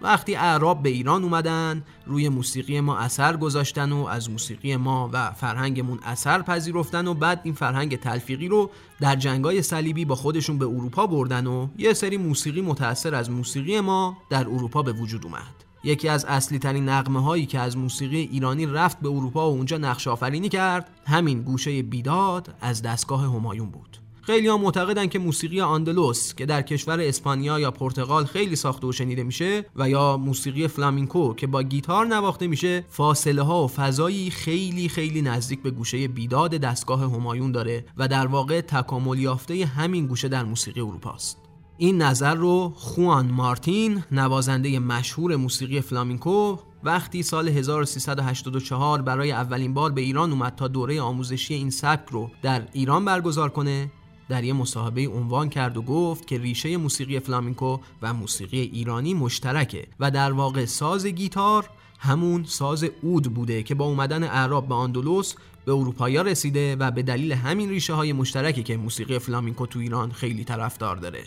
وقتی 0.00 0.34
اعراب 0.34 0.82
به 0.82 0.88
ایران 0.88 1.24
اومدن 1.24 1.84
روی 2.06 2.28
موسیقی 2.28 2.80
ما 2.80 2.98
اثر 2.98 3.36
گذاشتن 3.36 3.92
و 3.92 4.06
از 4.06 4.30
موسیقی 4.30 4.76
ما 4.76 5.10
و 5.12 5.30
فرهنگمون 5.30 5.98
اثر 6.02 6.42
پذیرفتن 6.42 7.06
و 7.06 7.14
بعد 7.14 7.40
این 7.44 7.54
فرهنگ 7.54 7.96
تلفیقی 7.96 8.48
رو 8.48 8.70
در 9.00 9.16
جنگای 9.16 9.62
صلیبی 9.62 10.04
با 10.04 10.14
خودشون 10.14 10.58
به 10.58 10.66
اروپا 10.66 11.06
بردن 11.06 11.46
و 11.46 11.68
یه 11.78 11.92
سری 11.92 12.16
موسیقی 12.16 12.60
متأثر 12.60 13.14
از 13.14 13.30
موسیقی 13.30 13.80
ما 13.80 14.16
در 14.30 14.48
اروپا 14.48 14.82
به 14.82 14.92
وجود 14.92 15.24
اومد. 15.24 15.63
یکی 15.84 16.08
از 16.08 16.24
اصلی 16.24 16.58
ترین 16.58 16.88
نغمه 16.88 17.22
هایی 17.22 17.46
که 17.46 17.58
از 17.58 17.76
موسیقی 17.76 18.28
ایرانی 18.32 18.66
رفت 18.66 19.00
به 19.00 19.08
اروپا 19.08 19.50
و 19.50 19.54
اونجا 19.54 19.78
نقش 19.78 20.08
آفرینی 20.08 20.48
کرد 20.48 20.90
همین 21.06 21.42
گوشه 21.42 21.82
بیداد 21.82 22.54
از 22.60 22.82
دستگاه 22.82 23.36
همایون 23.36 23.70
بود. 23.70 23.98
خیلی 24.26 24.48
ها 24.48 24.56
معتقدن 24.56 25.06
که 25.06 25.18
موسیقی 25.18 25.60
آندلوس 25.60 26.34
که 26.34 26.46
در 26.46 26.62
کشور 26.62 27.00
اسپانیا 27.00 27.60
یا 27.60 27.70
پرتغال 27.70 28.24
خیلی 28.24 28.56
ساخته 28.56 28.86
و 28.86 28.92
شنیده 28.92 29.22
میشه 29.22 29.66
و 29.76 29.88
یا 29.88 30.16
موسیقی 30.16 30.68
فلامینکو 30.68 31.34
که 31.34 31.46
با 31.46 31.62
گیتار 31.62 32.06
نواخته 32.06 32.46
میشه 32.46 32.84
فاصله 32.88 33.42
ها 33.42 33.64
و 33.64 33.68
فضایی 33.68 34.30
خیلی 34.30 34.88
خیلی 34.88 35.22
نزدیک 35.22 35.62
به 35.62 35.70
گوشه 35.70 36.08
بیداد 36.08 36.50
دستگاه 36.50 37.00
همایون 37.00 37.52
داره 37.52 37.84
و 37.96 38.08
در 38.08 38.26
واقع 38.26 38.60
تکامل 38.60 39.18
یافته 39.18 39.66
همین 39.66 40.06
گوشه 40.06 40.28
در 40.28 40.44
موسیقی 40.44 40.80
اروپاست. 40.80 41.43
این 41.78 42.02
نظر 42.02 42.34
رو 42.34 42.72
خوان 42.76 43.30
مارتین 43.30 44.04
نوازنده 44.12 44.78
مشهور 44.78 45.36
موسیقی 45.36 45.80
فلامینکو 45.80 46.58
وقتی 46.84 47.22
سال 47.22 47.48
1384 47.48 49.02
برای 49.02 49.32
اولین 49.32 49.74
بار 49.74 49.92
به 49.92 50.00
ایران 50.00 50.30
اومد 50.32 50.54
تا 50.54 50.68
دوره 50.68 51.00
آموزشی 51.00 51.54
این 51.54 51.70
سبک 51.70 52.08
رو 52.08 52.30
در 52.42 52.62
ایران 52.72 53.04
برگزار 53.04 53.50
کنه 53.50 53.90
در 54.28 54.44
یه 54.44 54.52
مصاحبه 54.52 55.08
عنوان 55.08 55.48
کرد 55.48 55.76
و 55.76 55.82
گفت 55.82 56.26
که 56.26 56.38
ریشه 56.38 56.76
موسیقی 56.76 57.18
فلامینکو 57.18 57.78
و 58.02 58.14
موسیقی 58.14 58.60
ایرانی 58.60 59.14
مشترکه 59.14 59.86
و 60.00 60.10
در 60.10 60.32
واقع 60.32 60.64
ساز 60.64 61.06
گیتار 61.06 61.70
همون 61.98 62.44
ساز 62.44 62.84
عود 63.02 63.34
بوده 63.34 63.62
که 63.62 63.74
با 63.74 63.84
اومدن 63.84 64.22
اعراب 64.22 64.68
به 64.68 64.74
آندلوس 64.74 65.34
به 65.64 65.72
اروپا 65.72 66.16
رسیده 66.16 66.76
و 66.76 66.90
به 66.90 67.02
دلیل 67.02 67.32
همین 67.32 67.68
ریشه 67.68 67.92
های 67.94 68.12
مشترکی 68.12 68.62
که 68.62 68.76
موسیقی 68.76 69.18
فلامینکو 69.18 69.66
تو 69.66 69.78
ایران 69.78 70.12
خیلی 70.12 70.44
طرفدار 70.44 70.96
داره. 70.96 71.24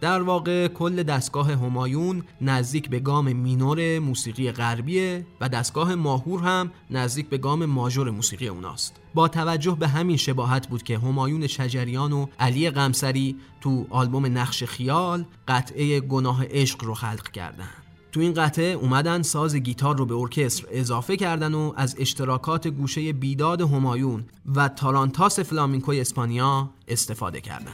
در 0.00 0.22
واقع 0.22 0.68
کل 0.68 1.02
دستگاه 1.02 1.52
همایون 1.52 2.22
نزدیک 2.40 2.90
به 2.90 3.00
گام 3.00 3.32
مینور 3.32 3.98
موسیقی 3.98 4.52
غربیه 4.52 5.26
و 5.40 5.48
دستگاه 5.48 5.94
ماهور 5.94 6.40
هم 6.40 6.70
نزدیک 6.90 7.28
به 7.28 7.38
گام 7.38 7.64
ماژور 7.64 8.10
موسیقی 8.10 8.48
اوناست. 8.48 8.96
با 9.14 9.28
توجه 9.28 9.76
به 9.80 9.88
همین 9.88 10.16
شباهت 10.16 10.68
بود 10.68 10.82
که 10.82 10.98
همایون 10.98 11.46
شجریان 11.46 12.12
و 12.12 12.26
علی 12.38 12.70
قمسری 12.70 13.36
تو 13.60 13.86
آلبوم 13.90 14.38
نقش 14.38 14.64
خیال 14.64 15.24
قطعه 15.48 16.00
گناه 16.00 16.44
عشق 16.44 16.84
رو 16.84 16.94
خلق 16.94 17.30
کردن. 17.30 17.68
تو 18.12 18.20
این 18.20 18.34
قطعه 18.34 18.72
اومدن 18.72 19.22
ساز 19.22 19.56
گیتار 19.56 19.96
رو 19.96 20.06
به 20.06 20.14
ارکستر 20.14 20.66
اضافه 20.70 21.16
کردن 21.16 21.54
و 21.54 21.72
از 21.76 21.96
اشتراکات 21.98 22.68
گوشه 22.68 23.12
بیداد 23.12 23.60
همایون 23.60 24.24
و 24.54 24.68
تارانتاس 24.68 25.40
فلامینکوی 25.40 26.00
اسپانیا 26.00 26.70
استفاده 26.88 27.40
کردن. 27.40 27.72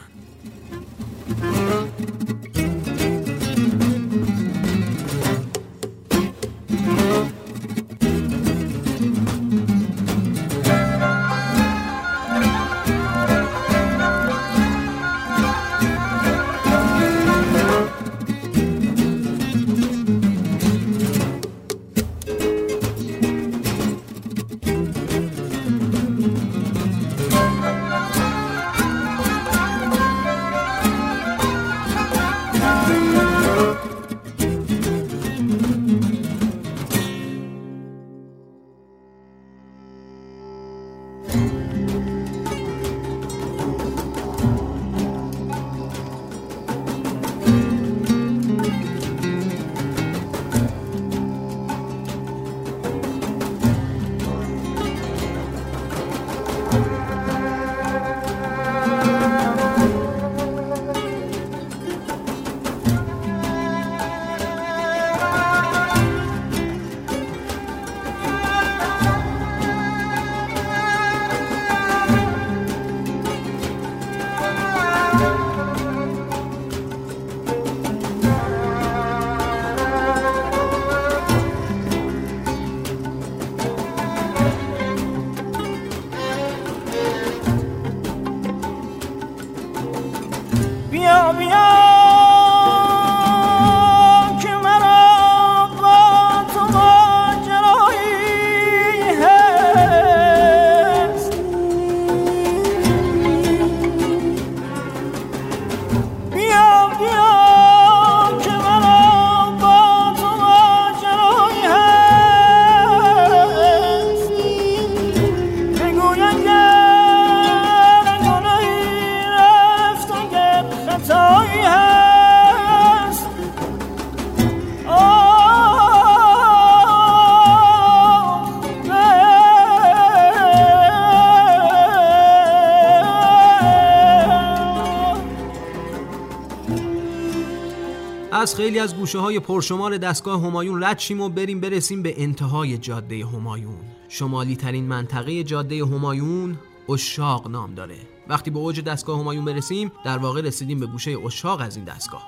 خیلی 138.55 138.79
از 138.79 138.97
گوشه 138.97 139.19
های 139.19 139.41
پرشمار 139.41 139.97
دستگاه 139.97 140.47
همایون 140.47 140.85
رد 140.85 140.99
شیم 140.99 141.21
و 141.21 141.29
بریم 141.29 141.61
برسیم 141.61 142.03
به 142.03 142.23
انتهای 142.23 142.79
جاده 142.79 143.27
همایون. 143.27 143.81
شمالی 144.09 144.57
ترین 144.57 144.85
منطقه 144.85 145.45
جاده 145.45 145.85
همایون 145.85 146.59
اشاق 146.89 147.49
نام 147.49 147.75
داره. 147.75 147.97
وقتی 148.29 148.51
به 148.51 148.59
اوج 148.59 148.81
دستگاه 148.81 149.21
همایون 149.21 149.45
برسیم 149.45 149.93
در 150.05 150.19
واقع 150.19 150.41
رسیدیم 150.41 150.81
به 150.81 150.87
گوشه 150.87 151.17
اشاق 151.27 151.61
از 151.61 151.77
این 151.77 151.85
دستگاه. 151.85 152.23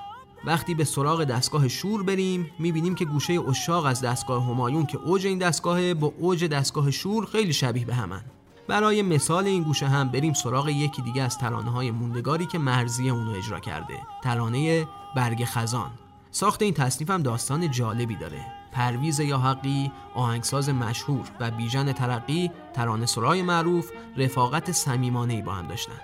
وقتی 0.45 0.75
به 0.75 0.83
سراغ 0.83 1.23
دستگاه 1.23 1.67
شور 1.67 2.03
بریم 2.03 2.51
می‌بینیم 2.59 2.95
که 2.95 3.05
گوشه 3.05 3.39
اشاق 3.49 3.85
از 3.85 4.01
دستگاه 4.01 4.45
همایون 4.45 4.85
که 4.85 4.97
اوج 4.97 5.25
این 5.25 5.37
دستگاه 5.37 5.93
با 5.93 6.13
اوج 6.19 6.45
دستگاه 6.45 6.91
شور 6.91 7.25
خیلی 7.25 7.53
شبیه 7.53 7.85
به 7.85 7.93
همن. 7.95 8.21
برای 8.67 9.01
مثال 9.01 9.45
این 9.45 9.63
گوشه 9.63 9.87
هم 9.87 10.09
بریم 10.09 10.33
سراغ 10.33 10.69
یکی 10.69 11.01
دیگه 11.01 11.21
از 11.21 11.37
ترانه 11.37 11.71
های 11.71 11.91
موندگاری 11.91 12.45
که 12.45 12.57
مرزی 12.57 13.09
اونو 13.09 13.31
اجرا 13.31 13.59
کرده. 13.59 13.93
ترانه 14.23 14.87
برگ 15.15 15.45
خزان. 15.45 15.91
ساخت 16.35 16.61
این 16.61 16.73
تصنیف 16.73 17.09
هم 17.09 17.23
داستان 17.23 17.71
جالبی 17.71 18.15
داره. 18.15 18.45
پرویز 18.71 19.19
یا 19.19 19.37
حقی 19.37 19.91
آهنگساز 20.13 20.69
مشهور 20.69 21.25
و 21.39 21.51
بیژن 21.51 21.91
ترقی 21.91 22.51
ترانه 22.73 23.05
سرای 23.05 23.41
معروف 23.41 23.91
رفاقت 24.17 24.71
صمیمانه‌ای 24.71 25.41
با 25.41 25.51
هم 25.51 25.67
داشتن. 25.67 25.99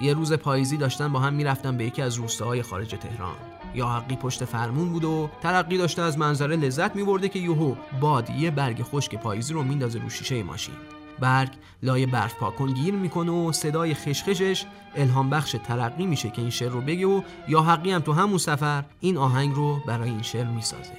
یه 0.00 0.14
روز 0.14 0.32
پاییزی 0.32 0.76
داشتن 0.76 1.12
با 1.12 1.18
هم 1.18 1.34
می‌رفتن 1.34 1.76
به 1.76 1.84
یکی 1.84 2.02
از 2.02 2.14
روستاهای 2.14 2.62
خارج 2.62 2.90
تهران. 2.90 3.36
یا 3.74 3.88
حقی 3.88 4.16
پشت 4.16 4.44
فرمون 4.44 4.92
بود 4.92 5.04
و 5.04 5.30
ترقی 5.42 5.78
داشته 5.78 6.02
از 6.02 6.18
منظره 6.18 6.56
لذت 6.56 6.96
میبرده 6.96 7.28
که 7.28 7.38
یوهو 7.38 7.74
باد 8.00 8.30
یه 8.30 8.50
برگ 8.50 8.82
خشک 8.82 9.14
پاییزی 9.14 9.54
رو 9.54 9.62
میندازه 9.62 9.98
رو 9.98 10.10
شیشه 10.10 10.42
ماشین. 10.42 10.74
برگ 11.20 11.50
لای 11.82 12.06
برف 12.06 12.34
پاکن 12.34 12.66
گیر 12.66 12.94
می‌کنه 12.94 13.32
و 13.32 13.52
صدای 13.52 13.94
خشخشش 13.94 14.64
الهام 14.96 15.30
بخش 15.30 15.56
ترقی 15.64 16.06
میشه 16.06 16.30
که 16.30 16.40
این 16.42 16.50
شعر 16.50 16.70
رو 16.70 16.80
بگه 16.80 17.06
و 17.06 17.22
یا 17.48 17.62
حقی 17.62 17.92
هم 17.92 18.00
تو 18.00 18.12
همون 18.12 18.38
سفر 18.38 18.84
این 19.00 19.16
آهنگ 19.16 19.54
رو 19.54 19.80
برای 19.86 20.10
این 20.10 20.22
شعر 20.22 20.46
می‌سازه. 20.46 20.92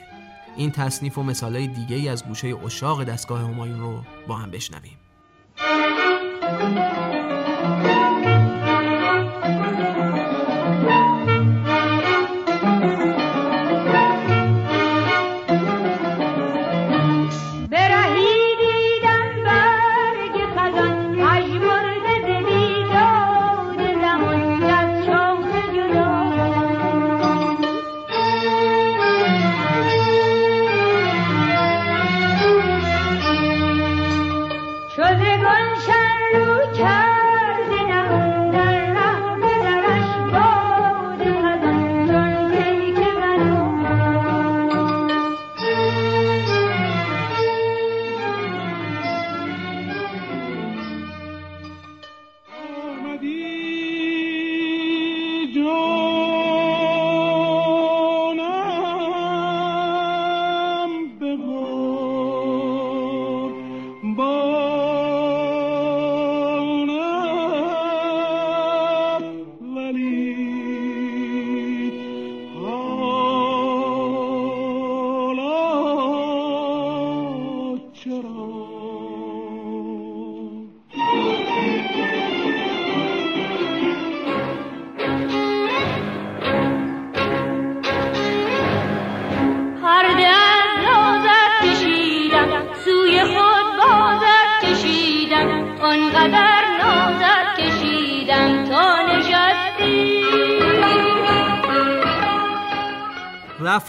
این 0.56 0.72
تصنیف 0.72 1.18
و 1.18 1.24
مثالای 1.24 1.68
دیگه 1.68 1.96
ای 1.96 2.10
از 2.10 2.26
گوشه 2.26 2.56
اشاق 2.66 3.04
دستگاه 3.04 3.40
همایون 3.40 3.80
رو 3.80 4.02
با 4.28 4.36
هم 4.36 4.52
بشنویم. 4.52 4.98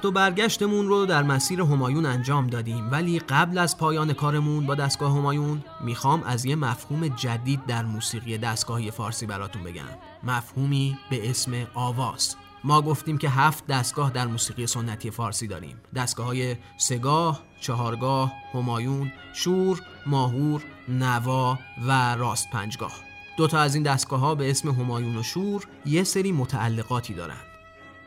رفت 0.03 0.07
و 0.07 0.11
برگشتمون 0.11 0.89
رو 0.89 1.07
در 1.07 1.23
مسیر 1.23 1.61
همایون 1.61 2.07
انجام 2.07 2.47
دادیم. 2.47 2.91
ولی 2.91 3.19
قبل 3.19 3.59
از 3.59 3.79
پایان 3.79 4.13
کارمون 4.13 4.67
با 4.67 4.75
دستگاه 4.75 5.13
همایون 5.13 5.65
می‌خوام 5.81 6.23
از 6.23 6.45
یه 6.45 6.57
مفهوم 6.57 7.09
جدید 7.09 7.67
در 7.67 7.85
موسیقی 7.85 8.39
دستگاهی 8.39 8.91
فارسی 8.91 9.27
براتون 9.27 9.63
بگم. 9.63 9.85
مفهومی 10.23 10.99
به 11.11 11.31
اسم 11.31 11.53
آواز. 11.75 12.37
ما 12.65 12.83
گفتیم 12.83 13.19
که 13.19 13.29
هفت 13.29 13.67
دستگاه 13.67 14.11
در 14.11 14.27
موسیقی 14.27 14.67
سنتی 14.67 15.11
فارسی 15.11 15.47
داریم. 15.47 15.77
دستگاه 15.95 16.27
های 16.27 16.57
سگاه، 16.77 17.43
چهارگاه، 17.61 18.33
همایون، 18.55 19.13
شور، 19.35 19.81
ماهور، 20.07 20.63
نوا 20.89 21.59
و 21.87 22.15
راست 22.15 22.51
پنجگاه. 22.51 22.93
دو 23.37 23.47
تا 23.47 23.59
از 23.59 23.75
این 23.75 23.85
دستگاه 23.85 24.21
ها 24.21 24.35
به 24.35 24.51
اسم 24.51 24.69
همایون 24.69 25.17
و 25.17 25.23
شور 25.23 25.67
یه 25.87 26.05
سری 26.05 26.33
متعلقاتی 26.33 27.15
دارن. 27.15 27.52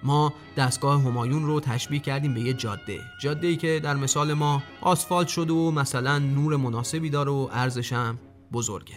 ما 0.03 0.33
دستگاه 0.57 1.01
همایون 1.01 1.45
رو 1.45 1.59
تشبیه 1.59 1.99
کردیم 1.99 2.33
به 2.33 2.39
یه 2.41 2.53
جاده. 2.53 2.99
جاده 3.21 3.47
ای 3.47 3.55
که 3.55 3.79
در 3.83 3.95
مثال 3.95 4.33
ما 4.33 4.63
آسفالت 4.81 5.27
شده 5.27 5.53
و 5.53 5.71
مثلا 5.71 6.19
نور 6.19 6.55
مناسبی 6.55 7.09
داره 7.09 7.31
و 7.31 7.49
ارزش 7.51 7.93
هم 7.93 8.19
بزرگه. 8.53 8.95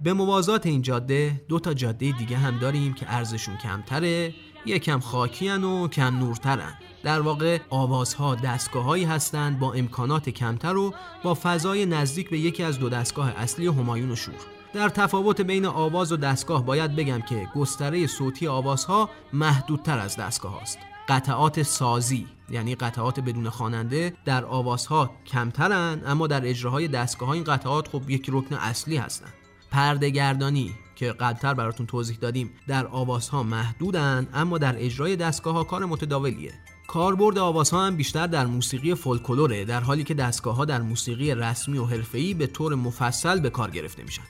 به 0.00 0.12
موازات 0.12 0.66
این 0.66 0.82
جاده 0.82 1.44
دو 1.48 1.58
تا 1.58 1.74
جاده 1.74 2.12
دیگه 2.12 2.36
هم 2.36 2.58
داریم 2.58 2.94
که 2.94 3.06
ارزشون 3.08 3.56
کمتره. 3.56 4.34
یکم 4.66 5.00
خاکیان 5.00 5.64
و 5.64 5.88
کم 5.88 6.18
نورترن. 6.18 6.74
در 7.02 7.20
واقع 7.20 7.58
آوازها 7.70 8.34
دستگاه 8.34 8.84
هایی 8.84 9.04
هستند 9.04 9.58
با 9.58 9.72
امکانات 9.72 10.30
کمتر 10.30 10.76
و 10.76 10.94
با 11.22 11.34
فضای 11.34 11.86
نزدیک 11.86 12.30
به 12.30 12.38
یکی 12.38 12.62
از 12.62 12.78
دو 12.78 12.88
دستگاه 12.88 13.28
اصلی 13.36 13.66
همایون 13.66 14.10
و 14.10 14.16
شور. 14.16 14.34
در 14.74 14.88
تفاوت 14.88 15.40
بین 15.40 15.66
آواز 15.66 16.12
و 16.12 16.16
دستگاه 16.16 16.64
باید 16.64 16.96
بگم 16.96 17.20
که 17.20 17.48
گستره 17.54 18.06
صوتی 18.06 18.46
آوازها 18.46 19.10
محدودتر 19.32 19.98
از 19.98 20.16
دستگاه 20.16 20.52
هاست. 20.52 20.78
قطعات 21.08 21.62
سازی 21.62 22.26
یعنی 22.50 22.74
قطعات 22.74 23.20
بدون 23.20 23.50
خواننده 23.50 24.12
در 24.24 24.44
آوازها 24.44 25.10
کمترن 25.26 26.02
اما 26.06 26.26
در 26.26 26.46
اجراهای 26.46 26.88
دستگاه 26.88 27.30
این 27.30 27.44
قطعات 27.44 27.88
خب 27.88 28.10
یک 28.10 28.26
رکن 28.32 28.54
اصلی 28.56 28.96
هستند 28.96 29.32
پردهگردانی 29.70 30.74
که 30.96 31.12
قبلتر 31.12 31.54
براتون 31.54 31.86
توضیح 31.86 32.16
دادیم 32.16 32.50
در 32.68 32.86
آوازها 32.86 33.42
محدودن 33.42 34.28
اما 34.34 34.58
در 34.58 34.74
اجرای 34.78 35.16
دستگاه 35.16 35.54
ها 35.54 35.64
کار 35.64 35.84
متداولیه. 35.84 36.52
کاربرد 36.86 37.38
آوازها 37.38 37.86
هم 37.86 37.96
بیشتر 37.96 38.26
در 38.26 38.46
موسیقی 38.46 38.94
فولکلوره 38.94 39.64
در 39.64 39.80
حالی 39.80 40.04
که 40.04 40.14
دستگاه 40.14 40.56
ها 40.56 40.64
در 40.64 40.80
موسیقی 40.80 41.34
رسمی 41.34 41.78
و 41.78 41.84
حرفه‌ای 41.84 42.34
به 42.34 42.46
طور 42.46 42.74
مفصل 42.74 43.40
به 43.40 43.50
کار 43.50 43.70
گرفته 43.70 44.02
میشن. 44.02 44.22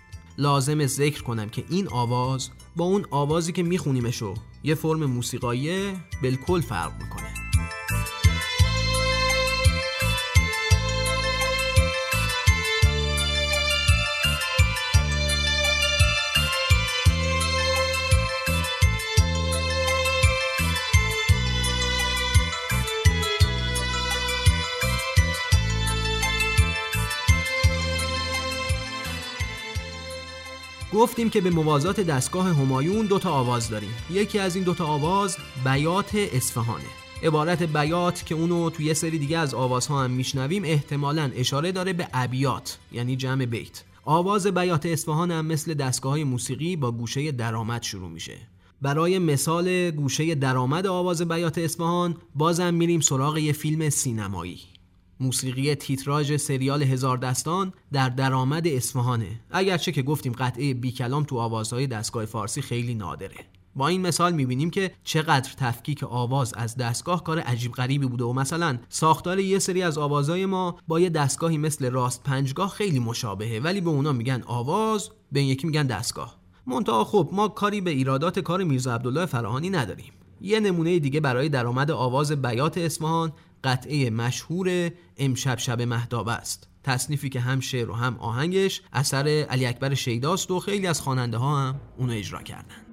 لازم 0.42 0.87
ذکر 0.87 1.22
کنم 1.22 1.48
که 1.48 1.64
این 1.70 1.88
آواز 1.88 2.50
با 2.76 2.85
اون 2.85 3.07
آوازی 3.11 3.52
که 3.52 3.62
میخونیمشو 3.62 4.35
یه 4.64 4.74
فرم 4.74 5.05
موسیقایی 5.05 5.92
بالکل 6.22 6.61
فرق 6.61 6.92
می‌کنه. 7.02 7.35
گفتیم 30.94 31.31
که 31.31 31.40
به 31.40 31.50
موازات 31.50 32.00
دستگاه 32.00 32.46
همایون 32.46 33.07
دوتا 33.07 33.31
آواز 33.31 33.68
داریم. 33.70 33.90
یکی 34.11 34.38
از 34.38 34.57
این 34.57 34.64
دوتا 34.64 34.87
آواز 34.87 35.37
بیات 35.64 36.14
اصفهانه. 36.14 36.85
عبارت 37.22 37.62
بیات 37.62 38.26
که 38.26 38.35
اونو 38.35 38.70
توی 38.70 38.87
یه 38.87 38.94
سری 38.94 39.18
دیگه 39.18 39.38
از 39.38 39.55
آوازها 39.55 40.05
هم 40.05 40.11
میشنویم 40.11 40.64
احتمالا 40.64 41.31
اشاره 41.37 41.72
داره 41.72 41.92
به 41.92 42.09
ابیات 42.12 42.78
یعنی 42.92 43.16
جمع 43.16 43.46
بیت. 43.46 43.85
آواز 44.05 44.46
بیات 44.46 44.87
اصفهان 44.87 45.31
هم 45.31 45.46
مثل 45.46 45.74
دستگاه 45.74 46.12
های 46.12 46.24
موسیقی 46.24 46.76
با 46.76 46.92
گوشه 46.92 47.33
درآمد 47.33 47.83
شروع 47.83 48.11
میشه. 48.11 48.37
برای 48.83 49.18
مثال 49.18 49.90
گوشه 49.90 50.35
درآمد 50.35 50.87
آواز 50.87 51.22
بیات 51.22 51.59
اصفهان 51.59 52.16
بازم 52.35 52.74
میریم 52.74 53.00
سراغ 53.00 53.38
یه 53.38 53.52
فیلم 53.52 53.90
سینمایی. 53.90 54.59
موسیقی 55.22 55.74
تیتراژ 55.74 56.37
سریال 56.37 56.82
هزار 56.82 57.18
دستان 57.18 57.72
در 57.92 58.08
درآمد 58.08 58.68
اصفهانه. 58.68 59.40
اگرچه 59.50 59.92
که 59.92 60.02
گفتیم 60.02 60.32
قطعه 60.32 60.74
بی 60.74 60.92
کلام 60.92 61.24
تو 61.24 61.38
آوازهای 61.38 61.87
دستگاه 61.87 62.24
فارسی 62.24 62.62
خیلی 62.62 62.94
نادره. 62.94 63.37
با 63.76 63.88
این 63.88 64.00
مثال 64.00 64.32
می‌بینیم 64.32 64.70
که 64.70 64.90
چقدر 65.04 65.50
تفکیک 65.56 66.04
آواز 66.04 66.54
از 66.54 66.76
دستگاه 66.76 67.24
کار 67.24 67.38
عجیب 67.38 67.72
غریبی 67.72 68.06
بوده 68.06 68.24
و 68.24 68.32
مثلا 68.32 68.78
ساختار 68.88 69.38
یه 69.38 69.58
سری 69.58 69.82
از 69.82 69.98
آوازهای 69.98 70.46
ما 70.46 70.78
با 70.88 71.00
یه 71.00 71.11
دستگاهی 71.11 71.58
مثل 71.58 71.90
راست 71.90 72.22
پنجگاه 72.22 72.68
خیلی 72.68 72.98
مشابهه 72.98 73.61
ولی 73.64 73.80
به 73.80 73.90
اونا 73.90 74.12
میگن 74.12 74.42
آواز 74.46 75.11
به 75.32 75.40
این 75.40 75.48
یکی 75.48 75.66
میگن 75.66 75.87
دستگاه. 75.87 76.37
منتها 76.66 77.04
خب 77.04 77.28
ما 77.32 77.48
کاری 77.48 77.80
به 77.80 77.90
ایرادات 77.90 78.38
کار 78.38 78.64
میرزا 78.64 78.94
عبدالله 78.94 79.26
فراهانی 79.26 79.70
نداریم. 79.70 80.12
یه 80.40 80.61
نمونه 80.61 80.98
دیگه 80.98 81.20
برای 81.20 81.48
درآمد 81.48 81.90
آواز 81.90 82.32
بیات 82.32 82.78
اصفهان 82.78 83.32
قطعه 83.64 84.11
مشهور 84.11 84.90
امشب 85.16 85.59
شب 85.59 85.83
مهداب 85.83 86.29
است. 86.29 86.68
تصنیفی 86.85 87.29
که 87.29 87.40
هم 87.40 87.61
شعر 87.61 87.90
و 87.90 87.94
هم 87.94 88.16
آهنگش 88.16 88.83
اثر 88.92 89.29
علی 89.29 89.66
اکبر 89.66 89.94
شیداست 89.94 90.51
و 90.51 90.61
خیلی 90.61 90.87
از 90.87 91.01
خواننده 91.01 91.37
ها 91.37 91.68
هم 91.68 91.81
اونو 91.98 92.12
اجرا 92.12 92.42
کردن. 92.42 92.91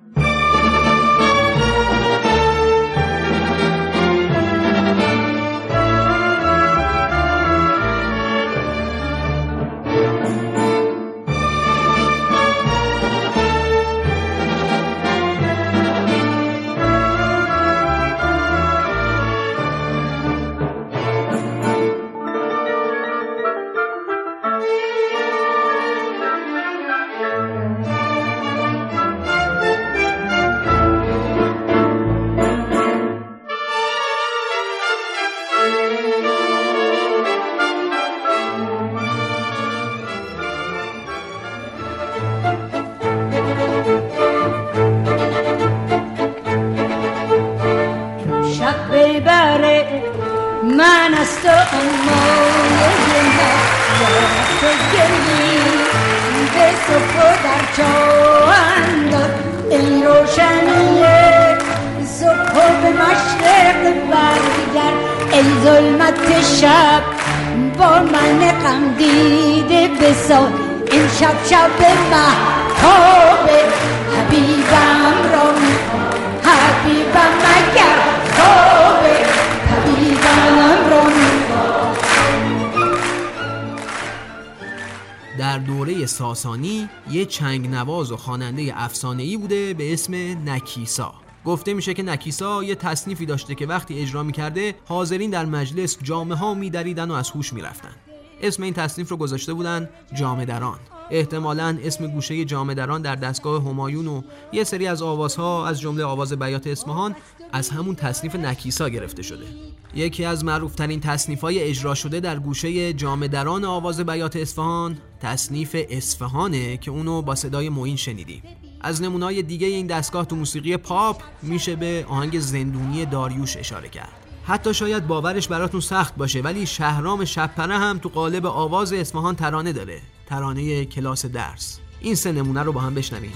چنگ 87.30 87.68
نواز 87.68 88.12
و 88.12 88.18
خواننده 88.18 88.72
افسانه‌ای 88.76 89.38
بوده 89.38 89.74
به 89.74 89.94
اسم 89.94 90.14
نکیسا. 90.50 91.14
گفته 91.46 91.74
میشه 91.74 91.94
که 91.94 92.04
نکیسا 92.04 92.64
یه 92.64 92.76
تصنیفی 92.76 93.26
داشته 93.26 93.56
که 93.56 93.66
وقتی 93.66 94.00
اجرا 94.00 94.24
می‌کرده 94.24 94.76
حاضرین 94.86 95.30
در 95.30 95.46
مجلس 95.46 95.98
جامعه 96.04 96.38
ها 96.38 96.54
میدریدن 96.54 97.12
و 97.12 97.14
از 97.14 97.30
هوش 97.30 97.54
می‌رفتن. 97.54 97.96
اسم 98.42 98.64
این 98.64 98.74
تصنیف 98.74 99.10
رو 99.10 99.18
گذاشته 99.18 99.54
بودن 99.54 99.90
جامه 100.16 100.46
دران 100.46 100.80
احتمالا 101.12 101.78
اسم 101.84 102.08
گوشه 102.08 102.46
جامه 102.46 102.74
دران 102.74 103.02
در 103.02 103.16
دستگاه 103.16 103.64
همایون 103.64 104.08
و 104.08 104.22
یه 104.52 104.64
سری 104.64 104.88
از 104.88 105.02
آوازها 105.02 105.68
از 105.68 105.80
جمله 105.80 106.04
آواز 106.04 106.34
بیات 106.34 106.68
اصفهان 106.68 107.16
از 107.52 107.70
همون 107.70 107.96
تصنیف 107.96 108.36
نکیسا 108.36 108.90
گرفته 108.90 109.24
شده. 109.24 109.46
یکی 109.96 110.26
از 110.26 110.46
معروفترین 110.46 111.00
تصنیف 111.00 111.42
های 111.42 111.60
اجرا 111.60 111.96
شده 111.96 112.20
در 112.20 112.40
گوشه 112.40 112.94
جامه 112.94 113.28
دران 113.28 113.66
آواز 113.66 114.00
بیات 114.00 114.36
اصفهان 114.36 114.98
تصنیف 115.20 115.76
اصفهانه 115.90 116.78
که 116.78 116.92
اونو 116.92 117.22
با 117.22 117.36
صدای 117.36 117.70
معین 117.70 117.96
شنیدیم 117.96 118.44
از 118.82 119.02
نمونای 119.02 119.42
دیگه 119.42 119.68
این 119.68 119.88
دستگاه 119.88 120.26
تو 120.26 120.36
موسیقی 120.36 120.78
پاپ 120.78 121.22
میشه 121.42 121.76
به 121.76 122.06
آهنگ 122.10 122.40
زندونی 122.40 123.06
داریوش 123.06 123.58
اشاره 123.58 123.90
کرد. 123.90 124.12
حتی 124.44 124.74
شاید 124.74 125.08
باورش 125.08 125.48
براتون 125.48 125.80
سخت 125.80 126.16
باشه 126.16 126.42
ولی 126.42 126.66
شهرام 126.66 127.26
شبپره 127.26 127.78
هم 127.78 127.98
تو 127.98 128.10
قالب 128.10 128.46
آواز 128.46 128.94
اصفهان 128.94 129.36
ترانه 129.36 129.74
داره 129.74 130.02
ترانه 130.26 130.86
کلاس 130.86 131.26
درس. 131.26 131.80
این 132.00 132.16
سه 132.16 132.32
نمونه 132.32 132.64
رو 132.64 132.72
با 132.72 132.82
هم 132.82 132.96
بشنویم. 132.96 133.34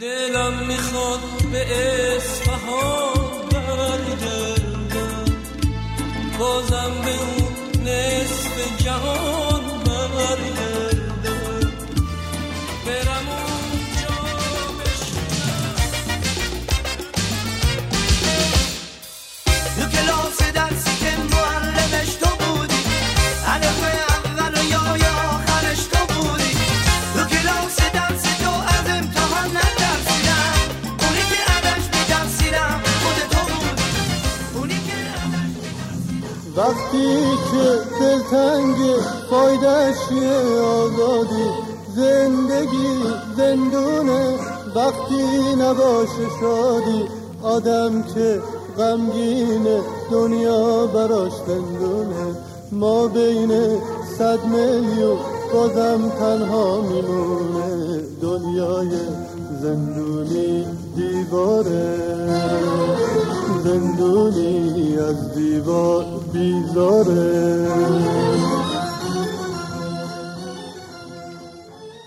دلم 0.00 0.66
می‌خواد 0.66 1.20
به 1.52 1.66
اصفهان 2.16 3.48
برگردم. 3.50 4.25
بازم 6.38 6.92
به 7.04 7.10
اون 7.10 7.88
نصف 7.88 8.76
جهان. 8.84 9.35
وقتی 36.66 37.20
که 37.50 37.66
دلتنگ 38.00 38.76
فایدش 39.30 40.12
آزادی 40.62 41.48
زندگی 41.96 43.02
زندونه. 43.36 44.34
وقتی 44.74 45.54
نباشه 45.60 46.26
شادی 46.40 47.04
آدم 47.42 48.02
که 48.02 48.40
غمگینه 48.78 49.80
دنیا 50.10 50.86
براش 50.86 51.32
زندونه. 51.46 52.36
ما 52.72 53.06
بین 53.08 53.78
صد 54.18 54.44
میلیون 54.44 55.18
بازم 55.52 56.10
تنها 56.18 56.80
میمونه. 56.80 58.00
دنیای 58.22 58.90
زندونی 59.62 60.66
دیواره. 60.96 61.96
زندونی 63.66 64.96
از 64.96 65.34
دیوار 65.34 66.04
بیزاره. 66.32 67.68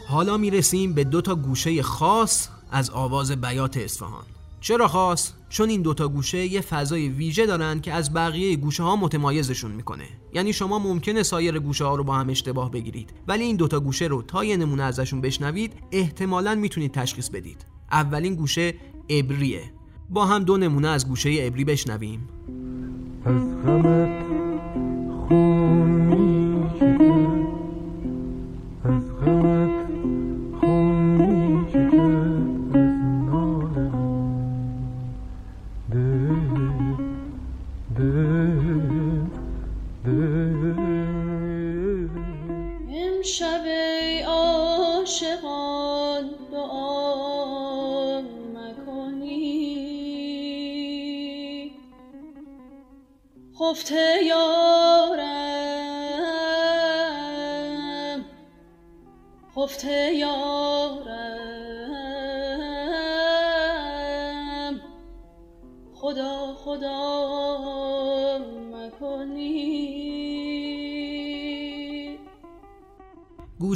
حالا 0.08 0.38
می‌رسیم 0.38 0.94
به 0.94 1.04
دو 1.04 1.22
تا 1.22 1.36
گوشه 1.36 1.84
خاص 1.84 2.48
از 2.72 2.90
آواز 2.90 3.32
بیات 3.32 3.78
اصفهان. 3.78 4.24
چرا 4.62 4.88
خاص؟ 4.88 5.32
چون 5.50 5.70
این 5.70 5.82
دوتا 5.82 6.08
گوشه 6.08 6.46
یه 6.46 6.62
فضای 6.62 7.10
ویژه 7.10 7.46
دارن 7.46 7.82
که 7.82 7.94
از 7.94 8.14
بقیه 8.14 8.56
گوشه 8.56 8.84
ها 8.84 8.96
متمایزشون 8.96 9.72
می‌کنه. 9.72 10.06
یعنی 10.34 10.54
شما 10.54 10.80
ممکنه 10.80 11.24
سایر 11.24 11.60
گوشه 11.60 11.86
ها 11.86 11.96
رو 11.96 12.04
با 12.04 12.16
هم 12.16 12.30
اشتباه 12.30 12.72
بگیرید. 12.72 13.10
ولی 13.28 13.44
این 13.44 13.56
دوتا 13.56 13.80
گوشه 13.80 14.06
رو 14.06 14.22
تا 14.22 14.44
یه 14.44 14.58
نمونه 14.58 14.84
ازشون 14.84 15.22
بشنوید 15.22 15.74
احتمالا 15.92 16.56
می‌تونید 16.56 16.92
تشخیص 16.92 17.30
بدید. 17.30 17.66
اولین 17.92 18.36
گوشه 18.36 18.74
ابریه. 19.10 19.72
با 20.10 20.26
هم 20.26 20.44
دو 20.44 20.58
نمونه 20.58 20.88
از 20.88 21.08
گوشه 21.08 21.38
ابری 21.40 21.66
بشنویم. 21.66 22.30
از 23.26 23.42
غمت 23.66 24.24
خون 25.28 26.10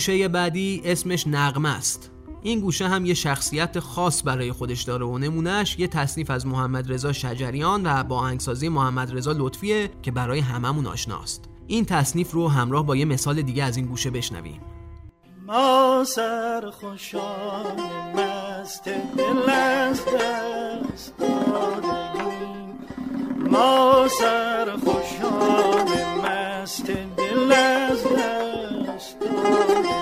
گوشه 0.03 0.27
بعدی 0.27 0.81
اسمش 0.85 1.27
نغمه 1.27 1.69
است. 1.69 2.11
این 2.41 2.59
گوشه 2.59 2.87
هم 2.87 3.05
یه 3.05 3.13
شخصیت 3.13 3.79
خاص 3.79 4.21
برای 4.25 4.51
خودش 4.51 4.81
داره 4.81 5.05
و 5.05 5.17
نمونهش 5.17 5.75
یه 5.79 5.87
تصنیف 5.87 6.29
از 6.29 6.45
محمد 6.45 6.91
رضا 6.93 7.13
شجریان 7.13 7.81
و 7.85 8.03
با 8.03 8.17
آهنگسازی 8.17 8.69
محمد 8.69 9.17
رضا 9.17 9.31
لطفیه 9.37 9.89
که 10.01 10.11
برای 10.11 10.39
هممون 10.39 10.87
آشناست. 10.87 11.43
این 11.67 11.85
تصنیف 11.85 12.31
رو 12.31 12.47
همراه 12.47 12.85
با 12.85 12.95
یه 12.95 13.05
مثال 13.05 13.41
دیگه 13.41 13.63
از 13.63 13.77
این 13.77 13.85
گوشه 13.85 14.09
بشنویم. 14.09 14.61
ما 15.47 16.03
سرخوشان 16.07 17.81
مست 18.15 18.85
دل 19.17 19.45
دست 19.49 20.05
دادیم 21.19 22.73
ما 23.49 24.07
سرخوشان 24.19 25.87
مست 26.23 26.85
دل 27.17 27.51
از 27.51 28.03
دست 28.03 29.19
دادیم 29.19 29.92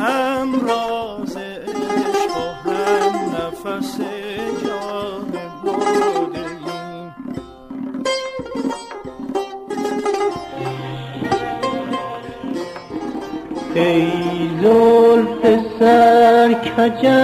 هم 0.00 0.48
راز 0.68 1.36
عشق 1.36 2.36
و 2.36 2.70
هم 2.70 3.14
نفس 3.34 3.98
جان 4.64 5.24
بردیم 5.64 7.14
ای 13.74 14.10
زلف 14.62 15.42
سرکجت 15.78 17.18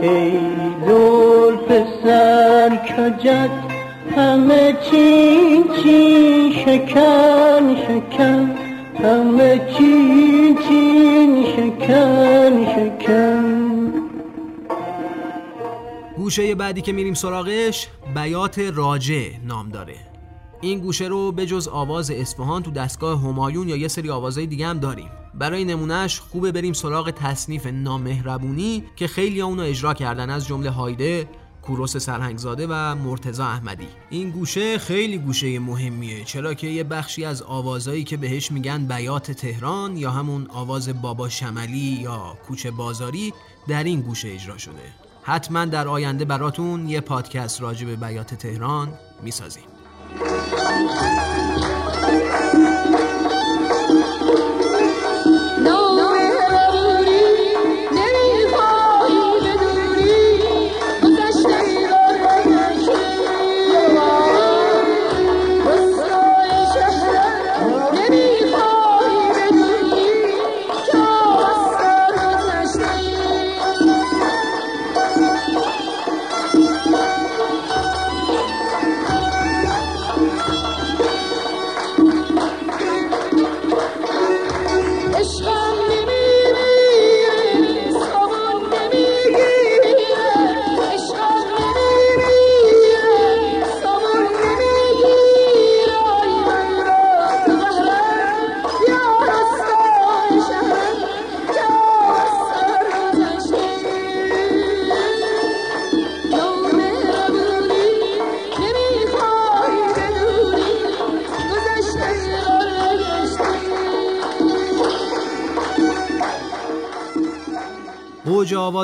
ای 0.00 0.40
زلف 0.86 1.68
سرکجت 2.04 3.50
همه 4.16 4.64
چین 4.90 5.64
چین 5.82 6.52
شکن 6.52 7.64
شکن 7.76 8.40
همه 9.02 9.50
چین 9.78 9.95
شکن 11.86 12.66
شکن 12.74 13.92
گوشه 16.16 16.54
بعدی 16.54 16.82
که 16.82 16.92
میریم 16.92 17.14
سراغش 17.14 17.88
بیات 18.14 18.58
راجع 18.58 19.30
نام 19.44 19.68
داره. 19.68 19.94
این 20.60 20.78
گوشه 20.78 21.04
رو 21.04 21.32
به 21.32 21.46
جز 21.46 21.68
آواز 21.68 22.10
اصفهان 22.10 22.62
تو 22.62 22.70
دستگاه 22.70 23.20
همایون 23.20 23.68
یا 23.68 23.76
یه 23.76 23.88
سری 23.88 24.10
آوازهای 24.10 24.46
دیگه 24.46 24.66
هم 24.66 24.78
داریم. 24.78 25.08
برای 25.34 25.64
نمونهش 25.64 26.20
خوبه 26.20 26.52
بریم 26.52 26.72
سراغ 26.72 27.10
تصنیف 27.10 27.66
نامهربونی 27.66 28.84
که 28.96 29.06
خیلی 29.06 29.40
اونو 29.40 29.62
اجرا 29.62 29.94
کردن. 29.94 30.30
از 30.30 30.46
جمله 30.46 30.70
هایده 30.70 31.28
کوروس 31.66 31.96
سرهنگزاده 31.96 32.66
و 32.70 32.94
مرتزا 32.94 33.46
احمدی. 33.46 33.88
این 34.10 34.30
گوشه 34.30 34.78
خیلی 34.78 35.18
گوشه 35.18 35.58
مهمیه. 35.58 36.24
چرا 36.24 36.54
که 36.54 36.66
یه 36.66 36.84
بخشی 36.84 37.24
از 37.24 37.42
آوازایی 37.42 38.04
که 38.04 38.16
بهش 38.16 38.52
میگن 38.52 38.86
بیات 38.86 39.32
تهران 39.32 39.96
یا 39.96 40.10
همون 40.10 40.46
آواز 40.50 41.02
بابا 41.02 41.28
شملی 41.28 41.78
یا 41.78 42.38
کوچه 42.46 42.70
بازاری 42.70 43.32
در 43.68 43.84
این 43.84 44.00
گوشه 44.00 44.28
اجرا 44.28 44.58
شده. 44.58 44.94
حتما 45.22 45.64
در 45.64 45.88
آینده 45.88 46.24
براتون 46.24 46.88
یه 46.88 47.00
پادکست 47.00 47.62
راجع 47.62 47.86
به 47.86 47.96
بیات 47.96 48.34
تهران 48.34 48.88
می‌سازیم. 49.22 49.64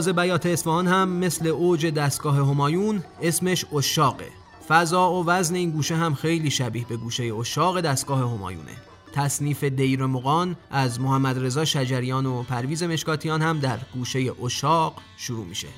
آواز 0.03 0.15
بیات 0.15 0.47
اصفهان 0.47 0.87
هم 0.87 1.09
مثل 1.09 1.47
اوج 1.47 1.87
دستگاه 1.87 2.37
همایون 2.37 3.03
اسمش 3.23 3.65
اشاقه 3.75 4.29
فضا 4.69 5.13
و 5.13 5.27
وزن 5.27 5.55
این 5.55 5.71
گوشه 5.71 5.97
هم 5.97 6.15
خیلی 6.15 6.51
شبیه 6.51 6.87
به 6.89 6.97
گوشه 6.97 7.35
اشاق 7.35 7.81
دستگاه 7.81 8.35
همایونه. 8.35 8.73
تصنیف 9.13 9.65
دیر 9.65 10.07
مغان 10.07 10.57
از 10.71 11.01
محمد 11.01 11.45
رضا 11.45 11.65
شجریان 11.65 12.27
و 12.27 12.43
پرویز 12.43 12.83
مشکاتیان 12.83 13.43
هم 13.43 13.59
در 13.59 13.79
گوشه 13.95 14.33
اشاق 14.45 14.95
شروع 15.17 15.47
میشه. 15.47 15.69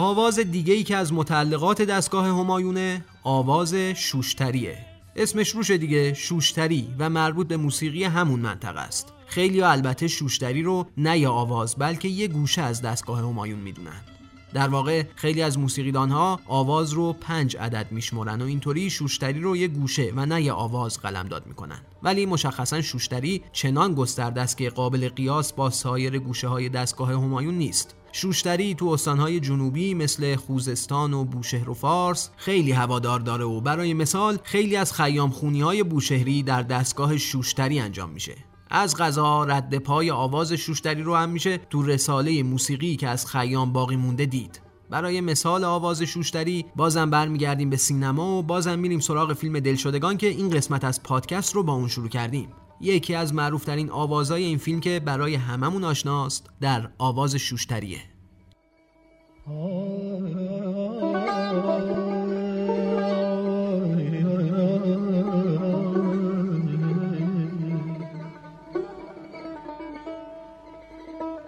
آواز 0.00 0.38
دیگه 0.38 0.74
ای 0.74 0.82
که 0.82 0.96
از 0.96 1.12
متعلقات 1.12 1.82
دستگاه 1.82 2.26
همایونه 2.26 3.04
آواز 3.22 3.74
شوشتریه. 3.74 4.78
اسمش 5.16 5.48
روشه 5.48 5.78
دیگه 5.78 6.14
شوشتری 6.14 6.88
و 6.98 7.10
مربوط 7.10 7.48
به 7.48 7.56
موسیقی 7.56 8.04
همون 8.04 8.40
منطقه 8.40 8.80
است. 8.80 9.12
خیلی 9.26 9.62
البته 9.62 10.08
شوشتری 10.08 10.62
رو 10.62 10.86
نه 10.96 11.18
یه 11.18 11.28
آواز 11.28 11.76
بلکه 11.78 12.08
یه 12.08 12.28
گوشه 12.28 12.62
از 12.62 12.82
دستگاه 12.82 13.18
همایون 13.18 13.58
می‌دونن. 13.58 14.00
در 14.54 14.68
واقع 14.68 15.04
خیلی 15.16 15.42
از 15.42 15.58
موسیقیدانها 15.58 16.40
آواز 16.46 16.92
رو 16.92 17.12
پنج 17.12 17.56
عدد 17.56 17.86
میشمرن 17.90 18.42
و 18.42 18.44
اینطوری 18.44 18.90
شوشتری 18.90 19.40
رو 19.40 19.56
یه 19.56 19.68
گوشه 19.68 20.12
و 20.16 20.26
نه 20.26 20.42
یه 20.42 20.52
آواز 20.52 20.98
قلمداد 20.98 21.46
می‌کنن. 21.46 21.80
ولی 22.02 22.26
مشخصا 22.26 22.82
شوشتری 22.82 23.42
چنان 23.52 23.94
گسترده 23.94 24.40
است 24.40 24.56
که 24.56 24.70
قابل 24.70 25.08
قیاس 25.08 25.52
با 25.52 25.70
سایر 25.70 26.18
گوشه 26.18 26.48
های 26.48 26.68
دستگاه 26.68 27.08
همایون 27.08 27.54
نیست. 27.54 27.96
شوشتری 28.12 28.74
تو 28.74 28.88
استانهای 28.88 29.40
جنوبی 29.40 29.94
مثل 29.94 30.36
خوزستان 30.36 31.14
و 31.14 31.24
بوشهر 31.24 31.70
و 31.70 31.74
فارس 31.74 32.30
خیلی 32.36 32.72
هوادار 32.72 33.20
داره 33.20 33.44
و 33.44 33.60
برای 33.60 33.94
مثال 33.94 34.38
خیلی 34.42 34.76
از 34.76 34.92
خیام 34.92 35.30
خونی 35.30 35.60
های 35.60 35.82
بوشهری 35.82 36.42
در 36.42 36.62
دستگاه 36.62 37.16
شوشتری 37.16 37.80
انجام 37.80 38.10
میشه. 38.10 38.36
از 38.70 38.96
غذا 38.96 39.44
رد 39.44 39.78
پای 39.78 40.10
آواز 40.10 40.52
شوشتری 40.52 41.02
رو 41.02 41.16
هم 41.16 41.30
میشه 41.30 41.58
تو 41.58 41.82
رساله 41.82 42.42
موسیقی 42.42 42.96
که 42.96 43.08
از 43.08 43.26
خیام 43.26 43.72
باقی 43.72 43.96
مونده 43.96 44.26
دید. 44.26 44.60
برای 44.90 45.20
مثال 45.20 45.64
آواز 45.64 46.02
شوشتری 46.02 46.66
بازم 46.76 47.10
برمیگردیم 47.10 47.70
به 47.70 47.76
سینما 47.76 48.38
و 48.38 48.42
بازم 48.42 48.78
میریم 48.78 49.00
سراغ 49.00 49.32
فیلم 49.32 49.60
دلشدگان 49.60 50.16
که 50.16 50.26
این 50.26 50.50
قسمت 50.50 50.84
از 50.84 51.02
پادکست 51.02 51.54
رو 51.54 51.62
با 51.62 51.72
اون 51.72 51.88
شروع 51.88 52.08
کردیم. 52.08 52.48
یکی 52.80 53.14
از 53.14 53.34
معروفترین 53.34 53.90
آوازهای 53.90 54.44
این 54.44 54.58
فیلم 54.58 54.80
که 54.80 55.00
برای 55.00 55.34
هممون 55.34 55.84
آشناست 55.84 56.50
در 56.60 56.88
آواز 56.98 57.34
شوشتریه. 57.34 57.98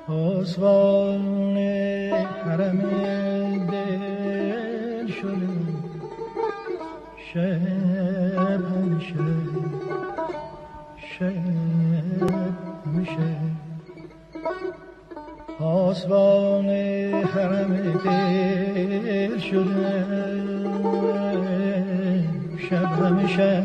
آسوان 0.08 1.58
حرم 2.44 2.78
دل 3.66 5.06
شده 5.06 5.48
شب 7.34 7.91
حرم 17.34 17.92
دل 18.04 19.38
شده 19.38 20.04
شب 22.58 22.84
همیشه 22.84 23.62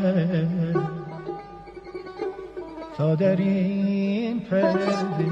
تا 2.96 3.14
در 3.14 3.36
این 3.36 4.40
پرده 4.40 5.26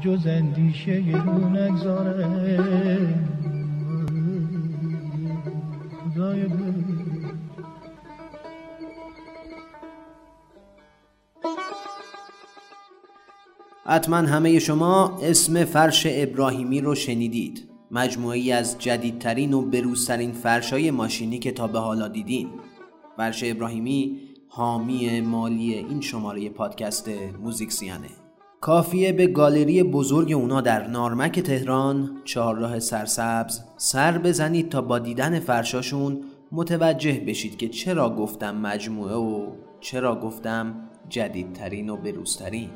جز 0.00 0.26
اندیشه 0.26 1.02
رو 1.26 1.48
نگذاره 1.48 2.26
حتما 13.84 14.16
همه 14.16 14.58
شما 14.58 15.18
اسم 15.22 15.64
فرش 15.64 16.06
ابراهیمی 16.10 16.80
رو 16.80 16.94
شنیدید. 16.94 17.68
مجموعی 17.90 18.52
از 18.52 18.78
جدیدترین 18.78 19.54
و 19.54 19.62
بروزترین 19.62 20.32
فرشای 20.32 20.90
ماشینی 20.90 21.38
که 21.38 21.52
تا 21.52 21.66
به 21.66 21.78
حالا 21.78 22.08
دیدین. 22.08 22.48
فرش 23.16 23.44
ابراهیمی 23.46 24.20
حامی 24.48 25.20
مالی 25.20 25.74
این 25.74 26.00
شماره 26.00 26.48
پادکست 26.48 27.10
موزیکسیانه 27.42 28.08
کافیه 28.60 29.12
به 29.12 29.26
گالری 29.26 29.82
بزرگ 29.82 30.32
اونا 30.32 30.60
در 30.60 30.86
نارمک 30.86 31.40
تهران 31.40 32.10
چهارراه 32.24 32.80
سرسبز 32.80 33.60
سر 33.76 34.18
بزنید 34.18 34.68
تا 34.68 34.80
با 34.80 34.98
دیدن 34.98 35.40
فرشاشون 35.40 36.20
متوجه 36.52 37.24
بشید 37.26 37.56
که 37.56 37.68
چرا 37.68 38.10
گفتم 38.10 38.56
مجموعه 38.56 39.14
و 39.14 39.46
چرا 39.80 40.20
گفتم 40.20 40.74
جدیدترین 41.08 41.90
و 41.90 41.96
بروزترین. 41.96 42.70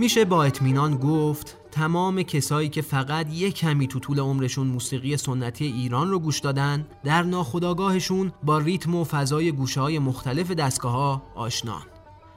میشه 0.00 0.24
با 0.24 0.44
اطمینان 0.44 0.96
گفت 0.96 1.56
تمام 1.70 2.22
کسایی 2.22 2.68
که 2.68 2.82
فقط 2.82 3.26
یک 3.32 3.54
کمی 3.54 3.86
تو 3.86 3.98
طول 3.98 4.20
عمرشون 4.20 4.66
موسیقی 4.66 5.16
سنتی 5.16 5.64
ایران 5.64 6.10
رو 6.10 6.18
گوش 6.18 6.38
دادن 6.38 6.86
در 7.04 7.22
ناخودآگاهشون 7.22 8.32
با 8.42 8.58
ریتم 8.58 8.94
و 8.94 9.04
فضای 9.04 9.52
گوشه 9.52 9.80
های 9.80 9.98
مختلف 9.98 10.50
دستگاه 10.50 10.92
ها 10.92 11.22
آشنان 11.34 11.82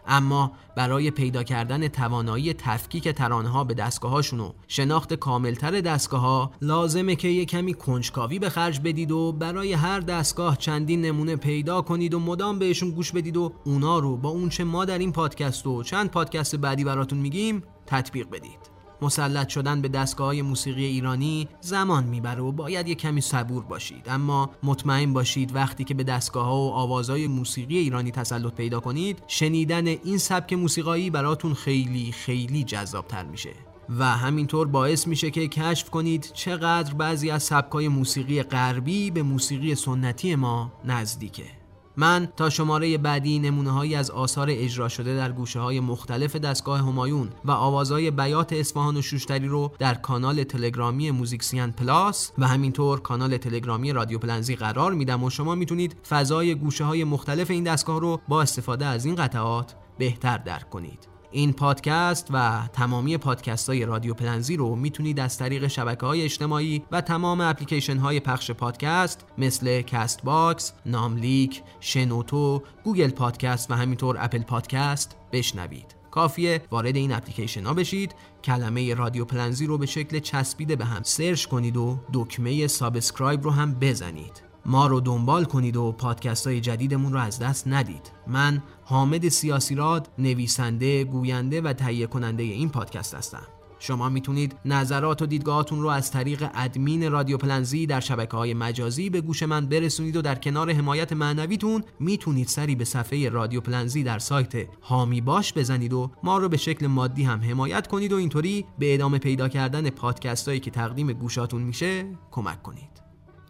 اما 0.08 0.52
برای 0.76 1.12
پیدا 1.12 1.44
کردن 1.44 1.88
توانایی 1.88 2.54
تفکیک 2.54 3.10
ترانه 3.10 3.50
ها 3.50 3.64
به 3.64 3.74
دستگاه 3.74 4.12
هاشون 4.12 4.40
و 4.40 4.52
شناخت 4.68 5.14
کاملتر 5.14 5.82
دستگاه 5.82 6.22
ها 6.22 6.52
لازمه 6.62 7.16
که 7.16 7.28
یه 7.28 7.46
کمی 7.46 7.74
کنجکاوی 7.74 8.40
به 8.40 8.50
خرج 8.50 8.80
بدید 8.80 9.12
و 9.12 9.32
برای 9.32 9.74
هر 9.74 10.00
دستگاه 10.00 10.58
چندین 10.58 11.02
نمونه 11.02 11.36
پیدا 11.36 11.82
کنید 11.82 12.14
و 12.14 12.20
مدام 12.20 12.60
بهشون 12.60 12.92
گوش 12.92 13.12
بدید 13.12 13.38
و 13.38 13.54
اونا 13.66 14.00
رو 14.00 14.18
با 14.18 14.30
اونچه 14.30 14.64
ما 14.64 14.86
در 14.86 14.98
این 14.98 15.12
پادکست 15.12 15.68
و 15.68 15.84
چند 15.84 16.12
پادکست 16.12 16.56
بعدی 16.56 16.84
براتون 16.84 17.20
میگیم 17.20 17.64
تطبیق 17.86 18.30
بدید. 18.30 18.73
مسلط 19.04 19.50
شدن 19.50 19.82
به 19.82 19.88
دستگاه 19.88 20.28
های 20.28 20.42
موسیقی 20.42 20.86
ایرانی 20.86 21.48
زمان 21.62 22.04
می‌بره 22.04 22.42
و 22.42 22.52
باید 22.52 22.88
یه 22.88 22.96
کمی 22.96 23.22
صبور 23.22 23.64
باشید. 23.64 24.06
اما 24.10 24.50
مطمئن 24.64 25.14
باشید 25.14 25.56
وقتی 25.56 25.84
که 25.84 25.94
به 25.94 26.04
دستگاه 26.04 26.46
ها 26.46 26.56
و 26.56 26.72
آوازهای 26.72 27.28
موسیقی 27.28 27.78
ایرانی 27.78 28.12
تسلط 28.12 28.54
پیدا 28.54 28.80
کنید 28.80 29.24
شنیدن 29.28 29.88
این 29.88 30.18
سبک 30.18 30.54
موسیقایی 30.54 31.10
براتون 31.10 31.54
خیلی 31.54 32.12
خیلی 32.12 32.64
جذابتر 32.64 33.24
میشه. 33.24 33.54
و 34.00 34.06
همینطور 34.06 34.68
باعث 34.68 35.08
میشه 35.08 35.32
که 35.32 35.48
کشف 35.48 35.90
کنید 35.90 36.32
چقدر 36.34 36.94
بعضی 36.94 37.30
از 37.30 37.44
سبکای 37.44 37.88
موسیقی 37.88 38.44
غربی 38.44 39.12
به 39.12 39.24
موسیقی 39.24 39.76
سنتی 39.76 40.36
ما 40.36 40.72
نزدیکه. 40.86 41.63
من 41.98 42.28
تا 42.38 42.50
شماره 42.50 42.98
بعدی 42.98 43.40
نمونه 43.40 43.72
هایی 43.72 43.96
از 43.96 44.12
آثار 44.12 44.48
اجرا 44.50 44.90
شده 44.90 45.16
در 45.16 45.32
گوشه 45.32 45.60
های 45.60 45.80
مختلف 45.80 46.36
دستگاه 46.36 46.80
همایون 46.80 47.30
و 47.46 47.52
آوازهای 47.52 48.12
بیات 48.12 48.54
اصفهان 48.54 48.98
و 48.98 49.02
شوشتری 49.02 49.48
رو 49.48 49.72
در 49.80 49.94
کانال 49.94 50.44
تلگرامی 50.44 51.12
موزیکسیان 51.12 51.72
پلاس 51.72 52.32
و 52.38 52.48
همینطور 52.48 53.00
کانال 53.00 53.38
تلگرامی 53.38 53.94
رادیو 53.94 54.20
پلنزی 54.20 54.56
قرار 54.56 54.94
میدم 54.94 55.24
و 55.24 55.30
شما 55.30 55.56
می‌تونید 55.56 55.96
فضای 56.10 56.56
گوشه 56.56 56.84
های 56.84 57.04
مختلف 57.04 57.52
این 57.52 57.64
دستگاه 57.64 58.00
رو 58.00 58.20
با 58.28 58.42
استفاده 58.42 58.86
از 58.86 59.06
این 59.06 59.16
قطعات 59.16 59.76
بهتر 59.98 60.38
درک 60.38 60.70
کنید. 60.70 61.13
این 61.34 61.54
پادکست 61.54 62.28
و 62.34 62.68
تمامی 62.74 63.18
پادکست 63.18 63.70
های 63.70 63.86
رادیو 63.86 64.14
پلنزی 64.14 64.58
رو 64.58 64.76
می‌تونید 64.76 65.20
از 65.20 65.38
طریق 65.38 65.68
شبکه 65.68 66.06
های 66.06 66.22
اجتماعی 66.22 66.84
و 66.92 67.02
تمام 67.02 67.42
اپلیکیشن 67.42 67.98
های 67.98 68.20
پخش 68.20 68.52
پادکست 68.52 69.26
مثل 69.38 69.82
Castbox، 69.82 70.74
ناملیک، 70.86 71.62
شنوتو، 71.80 72.64
Google 72.84 73.10
Podcast 73.10 73.72
و 73.72 73.74
همینطور 73.74 74.18
Apple 74.20 74.44
Podcast 74.44 75.18
بشنوید. 75.32 75.96
کافیه 76.12 76.62
وارد 76.72 76.96
این 76.96 77.12
اپلیکیشن 77.12 77.66
ها 77.66 77.74
بشید 77.74 78.16
کلمه 78.44 78.94
رادیو 78.94 79.26
پلنزی 79.26 79.66
رو 79.66 79.78
به 79.78 79.86
شکل 79.86 80.20
چسبیده 80.20 80.76
به 80.76 80.86
هم 80.86 81.04
search 81.04 81.46
کنید 81.46 81.78
و 81.78 82.00
دکمه 82.14 82.68
subscribe 82.68 83.44
رو 83.44 83.52
هم 83.52 83.74
بزنید 83.74 84.53
ما 84.66 84.88
رو 84.88 85.00
دنبال 85.00 85.46
کنید 85.46 85.78
و 85.78 85.92
پادکست 85.92 86.48
های 86.48 86.62
جدیدمون 86.62 87.14
رو 87.14 87.20
از 87.20 87.40
دست 87.40 87.68
ندید. 87.68 88.12
من 88.28 88.64
حامد 88.84 89.30
سیاسیراد 89.30 90.10
نویسنده 90.18 91.04
گوینده 91.04 91.62
و 91.62 91.74
تهیه 91.74 92.08
کننده 92.08 92.44
این 92.44 92.70
پادکست 92.70 93.16
هستم. 93.16 93.48
شما 93.80 94.10
می‌تونید 94.10 94.56
نظرات 94.66 95.22
و 95.22 95.26
دیدگاهاتون 95.26 95.82
رو 95.82 95.88
از 95.88 96.12
طریق 96.12 96.50
ادمین 96.56 97.12
رادیو 97.12 97.38
پلنزی 97.38 97.86
در 97.86 98.00
شبکه 98.00 98.38
های 98.38 98.54
مجازی 98.54 99.10
به 99.10 99.22
گوش 99.22 99.44
من 99.44 99.66
برسونید 99.66 100.16
و 100.16 100.22
در 100.22 100.36
کنار 100.36 100.72
حمایت 100.72 101.14
معنویتون 101.14 101.84
می‌تونید 102.00 102.48
سری 102.48 102.76
به 102.76 102.86
صفحه 102.86 103.30
رادیو 103.30 103.62
پلنزی 103.62 104.04
در 104.04 104.20
سایت 104.20 104.54
هامی 104.82 105.22
باش 105.22 105.54
بزنید 105.54 105.94
و 105.94 106.12
ما 106.24 106.38
رو 106.38 106.50
به 106.50 106.58
شکل 106.58 106.88
مادی 106.88 107.24
هم 107.24 107.42
حمایت 107.42 107.88
کنید 107.88 108.14
و 108.14 108.16
اینطوری 108.16 108.66
به 108.80 108.94
ادامه 108.94 109.18
پیدا 109.18 109.50
کردن 109.50 109.90
پادکست 109.90 110.48
هایی 110.48 110.60
که 110.60 110.72
تقدیم 110.72 111.14
گوشاتون 111.14 111.62
میشه 111.62 112.06
کمک 112.32 112.64
کنید. 112.64 112.93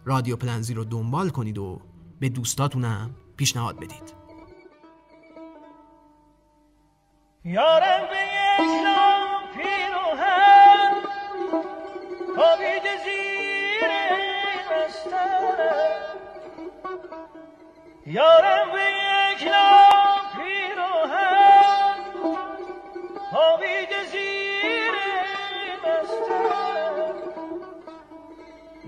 رادیو 0.06 0.36
پلنزی 0.36 0.74
رو 0.74 0.84
دنبال 0.84 1.30
کنید 1.30 1.58
و 1.58 1.80
به 2.20 2.28
دوستاتونم 2.28 3.14
پیشنهاد 3.36 3.76
بدید. 3.76 4.14
یارم 7.44 8.08
به 8.10 8.16
یک 8.16 8.84
پیروهن 9.56 10.92
خوابید 12.36 12.82
زیر 13.04 13.90
بسترم 14.70 16.18
یارم 18.06 18.72
به 18.72 18.80
یک 18.80 19.48
پیروهن 20.36 21.96
خوابید 23.30 23.92
زیر 24.12 24.94
بسترم 25.84 27.14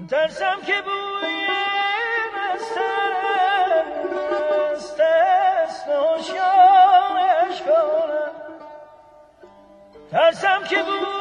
ترسم 0.09 0.61
که 0.67 0.83
بوی 0.85 1.06
ترسم 10.11 10.65
که 10.71 10.77
بوی 10.77 11.16